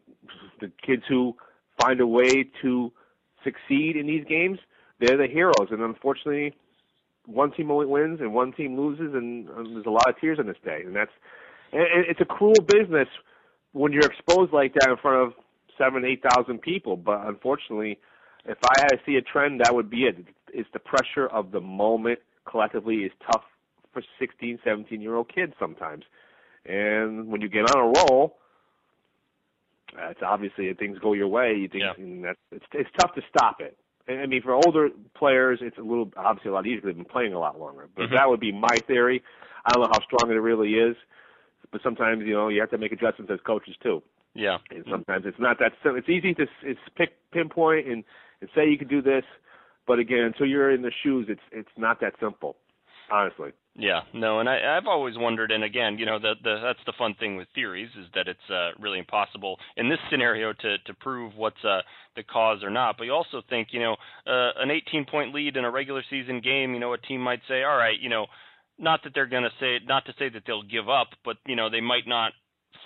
[0.60, 1.34] the kids who
[1.80, 2.92] find a way to
[3.44, 4.58] succeed in these games,
[5.00, 6.54] they're the heroes, and unfortunately,
[7.26, 10.38] one team only wins and one team loses, and, and there's a lot of tears
[10.38, 11.10] on this day, and that's
[11.72, 13.08] and, and it's a cruel business
[13.72, 15.34] when you're exposed like that in front of
[15.76, 16.96] seven, eight thousand people.
[16.96, 17.98] But unfortunately,
[18.44, 20.16] if I had to see a trend, that would be it.
[20.52, 23.42] It's the pressure of the moment collectively is tough
[23.92, 26.04] for 16, 17 year old kids sometimes,
[26.64, 28.36] and when you get on a roll.
[29.96, 32.26] Uh, it's obviously if things go your way, you think yeah.
[32.26, 33.78] that's it's it's tough to stop it.
[34.08, 36.80] I mean, for older players, it's a little obviously a lot easier.
[36.84, 37.88] They've been playing a lot longer.
[37.94, 38.14] But mm-hmm.
[38.14, 39.22] that would be my theory.
[39.64, 40.96] I don't know how strong it really is,
[41.72, 44.02] but sometimes you know you have to make adjustments as coaches too.
[44.34, 44.58] Yeah.
[44.70, 45.98] And sometimes it's not that simple.
[45.98, 48.04] It's easy to it's pick pinpoint and
[48.40, 49.24] and say you can do this,
[49.86, 52.56] but again, until you're in the shoes, it's it's not that simple,
[53.10, 53.52] honestly.
[53.78, 56.94] Yeah, no, and I, I've always wondered, and again, you know, the, the, that's the
[56.96, 60.94] fun thing with theories is that it's uh, really impossible in this scenario to to
[60.94, 61.82] prove what's uh,
[62.16, 62.96] the cause or not.
[62.96, 63.92] But you also think, you know,
[64.26, 67.40] uh, an 18 point lead in a regular season game, you know, a team might
[67.48, 68.26] say, all right, you know,
[68.78, 71.54] not that they're going to say, not to say that they'll give up, but you
[71.54, 72.32] know, they might not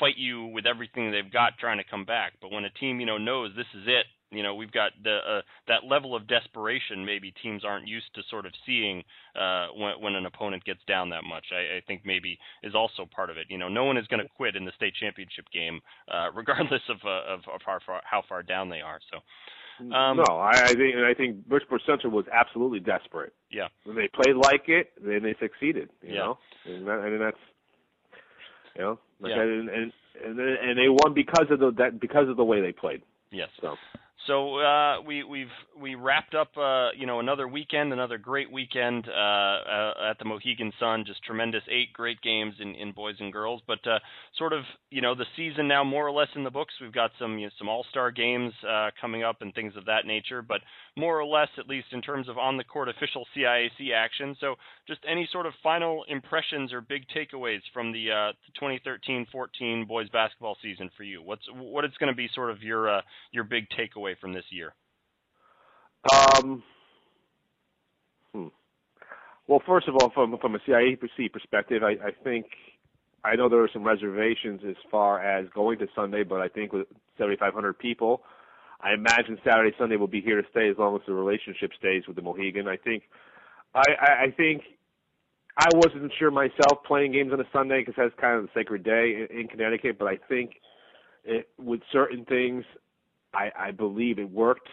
[0.00, 2.32] fight you with everything they've got trying to come back.
[2.42, 5.18] But when a team, you know, knows this is it, you know, we've got the
[5.18, 7.04] uh, that level of desperation.
[7.04, 9.02] Maybe teams aren't used to sort of seeing
[9.34, 11.46] uh, when when an opponent gets down that much.
[11.52, 13.46] I, I think maybe is also part of it.
[13.48, 15.80] You know, no one is going to quit in the state championship game,
[16.12, 19.00] uh, regardless of, uh, of of how far how far down they are.
[19.10, 19.18] So.
[19.80, 23.32] Um, no, I, I think I think Bridgeport Central was absolutely desperate.
[23.50, 25.88] Yeah, when they played like it, then they succeeded.
[26.02, 26.18] You yeah.
[26.18, 27.36] know, and, that, and that's
[28.76, 29.40] you know, like yeah.
[29.40, 32.72] and, and and and they won because of the that because of the way they
[32.72, 33.00] played.
[33.30, 33.48] Yes.
[33.60, 33.76] So
[34.26, 35.48] so uh, we we've
[35.80, 40.26] we wrapped up uh, you know another weekend, another great weekend uh, uh, at the
[40.26, 41.04] Mohegan Sun.
[41.06, 43.62] Just tremendous, eight great games in, in boys and girls.
[43.66, 43.98] But uh,
[44.36, 46.74] sort of you know the season now more or less in the books.
[46.80, 49.86] We've got some you know, some All Star games uh, coming up and things of
[49.86, 50.42] that nature.
[50.42, 50.60] But
[50.96, 54.36] more or less, at least in terms of on the court official CIAC action.
[54.38, 54.56] So
[54.86, 60.56] just any sort of final impressions or big takeaways from the, uh, 2013-14 boys basketball
[60.62, 61.22] season for you.
[61.22, 63.00] What's what is going to be sort of your
[63.32, 64.74] your big takeaway away from this year?
[66.12, 66.62] Um,
[68.32, 68.48] hmm.
[69.46, 72.46] Well, first of all, from from a CIAC perspective, I, I think
[73.24, 76.72] I know there are some reservations as far as going to Sunday, but I think
[76.72, 76.86] with
[77.18, 78.22] 7,500 people,
[78.80, 82.04] I imagine Saturday Sunday will be here to stay as long as the relationship stays
[82.06, 82.66] with the Mohegan.
[82.66, 83.04] I think
[83.74, 84.62] I, I, I think
[85.58, 88.84] I wasn't sure myself playing games on a Sunday because that's kind of the sacred
[88.84, 90.52] day in, in Connecticut, but I think
[91.24, 92.64] it, with certain things,
[93.34, 94.68] I, I believe it worked.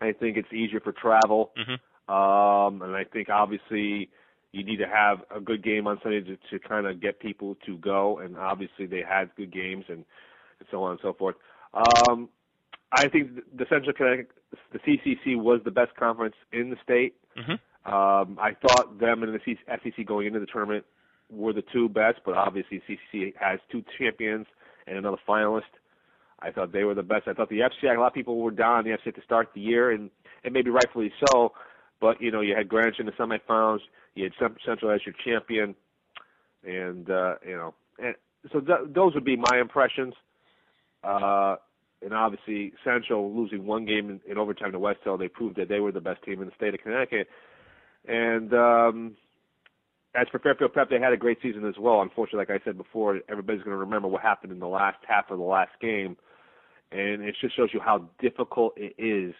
[0.00, 2.12] I think it's easier for travel, mm-hmm.
[2.12, 4.10] um, and I think obviously
[4.52, 7.56] you need to have a good game on Sunday to, to kind of get people
[7.66, 10.04] to go, and obviously they had good games and,
[10.58, 11.36] and so on and so forth.
[11.72, 12.28] Um,
[12.92, 14.30] I think the Central Connecticut,
[14.72, 17.16] the CCC was the best conference in the state.
[17.36, 17.92] Mm-hmm.
[17.92, 20.84] Um, I thought them and the SEC going into the tournament
[21.30, 24.46] were the two best, but obviously CCC has two champions
[24.86, 25.62] and another finalist.
[26.44, 27.26] I thought they were the best.
[27.26, 29.48] I thought the FCI, a lot of people were down on the FCI to start
[29.54, 30.10] the year, and
[30.44, 31.52] and maybe rightfully so.
[32.00, 33.80] But you know, you had Greenwich in the semifinals,
[34.14, 35.74] you had Central as your champion,
[36.62, 38.14] and uh, you know, and
[38.52, 40.14] so th- those would be my impressions.
[41.02, 41.56] Uh,
[42.02, 45.68] and obviously, Central losing one game in, in overtime to West Hill, they proved that
[45.68, 47.28] they were the best team in the state of Connecticut.
[48.06, 49.16] And um,
[50.14, 52.02] as for Fairfield Prep, they had a great season as well.
[52.02, 55.30] Unfortunately, like I said before, everybody's going to remember what happened in the last half
[55.30, 56.16] of the last game,
[56.92, 59.34] and it just shows you how difficult it is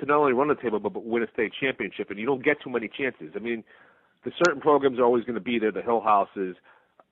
[0.00, 2.10] to not only run the table but, but win a state championship.
[2.10, 3.32] And you don't get too many chances.
[3.36, 3.62] I mean,
[4.24, 5.72] the certain programs are always going to be there.
[5.72, 6.56] The Hill Houses,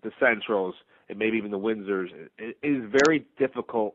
[0.02, 0.74] the Centrals,
[1.08, 2.08] and maybe even the Windsors.
[2.38, 3.94] It is very difficult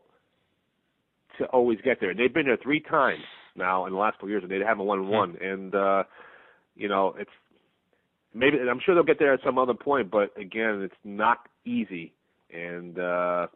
[1.39, 2.11] to always get there.
[2.11, 3.23] And They've been there three times
[3.55, 5.37] now in the last four years, and they haven't won one.
[5.41, 6.03] And uh,
[6.75, 7.31] you know, it's
[8.33, 12.13] maybe I'm sure they'll get there at some other point, but again, it's not easy,
[12.53, 13.47] and uh,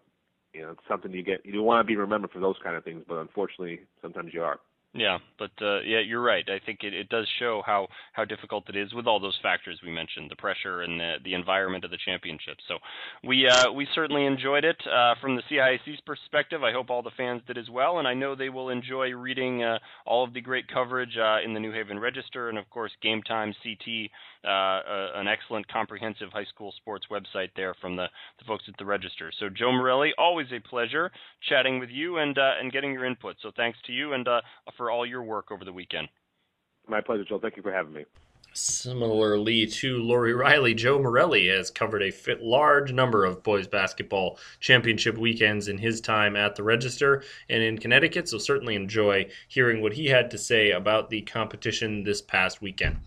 [0.53, 1.45] you know, it's something you get.
[1.45, 4.59] You want to be remembered for those kind of things, but unfortunately, sometimes you are.
[4.93, 6.43] Yeah, but uh, yeah, you're right.
[6.49, 9.79] I think it, it does show how, how difficult it is with all those factors
[9.85, 12.57] we mentioned, the pressure and the, the environment of the championship.
[12.67, 12.77] So
[13.23, 16.63] we uh, we certainly enjoyed it uh, from the CIAC's perspective.
[16.63, 19.61] I hope all the fans did as well, and I know they will enjoy reading
[19.61, 19.77] uh,
[20.07, 23.21] all of the great coverage uh, in the New Haven Register and of course Game
[23.21, 24.09] Time CT,
[24.45, 24.79] uh,
[25.15, 28.07] an excellent comprehensive high school sports website there from the,
[28.39, 29.31] the folks at the Register.
[29.39, 31.11] So Joe Morelli, always a pleasure
[31.47, 33.35] chatting with you and and getting your input.
[33.41, 34.27] So thanks to you and
[34.77, 36.07] for all your work over the weekend.
[36.87, 37.39] My pleasure, Joe.
[37.39, 38.05] Thank you for having me.
[38.53, 42.11] Similarly to Lori Riley, Joe Morelli has covered a
[42.41, 47.77] large number of boys basketball championship weekends in his time at the Register and in
[47.77, 52.59] Connecticut, so certainly enjoy hearing what he had to say about the competition this past
[52.59, 52.97] weekend.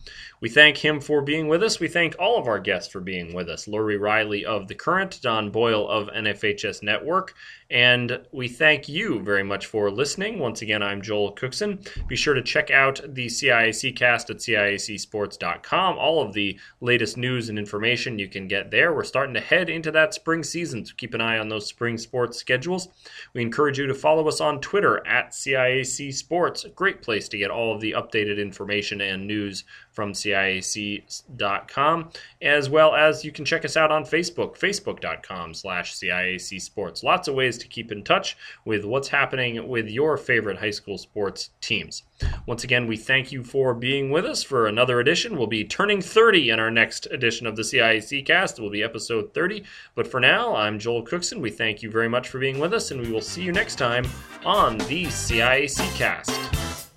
[0.43, 1.79] We thank him for being with us.
[1.79, 5.21] We thank all of our guests for being with us Lori Riley of The Courant,
[5.23, 7.35] Don Boyle of NFHS Network,
[7.71, 10.41] and we thank you very much for listening.
[10.41, 11.79] Once again, I'm Joel Cookson.
[12.09, 15.97] Be sure to check out the CIAC cast at CIACsports.com.
[15.97, 18.93] All of the latest news and information you can get there.
[18.93, 21.97] We're starting to head into that spring season, so keep an eye on those spring
[21.97, 22.89] sports schedules.
[23.33, 26.65] We encourage you to follow us on Twitter at CIAC Sports.
[26.65, 30.51] A great place to get all of the updated information and news from CIAC.com,
[32.41, 37.05] as well as you can check us out on Facebook, Facebook.com slash CIAC Sports.
[37.05, 40.99] Lots of ways to keep in touch with what's happening with your favorite high school
[40.99, 42.03] sports teams.
[42.47, 45.37] Once again, we thank you for being with us for another edition.
[45.37, 48.59] We'll be turning 30 in our next edition of the CIAC cast.
[48.59, 49.65] It will be episode 30.
[49.95, 51.41] But for now, I'm Joel Cookson.
[51.41, 53.77] We thank you very much for being with us, and we will see you next
[53.77, 54.07] time
[54.45, 56.92] on the CIAC cast.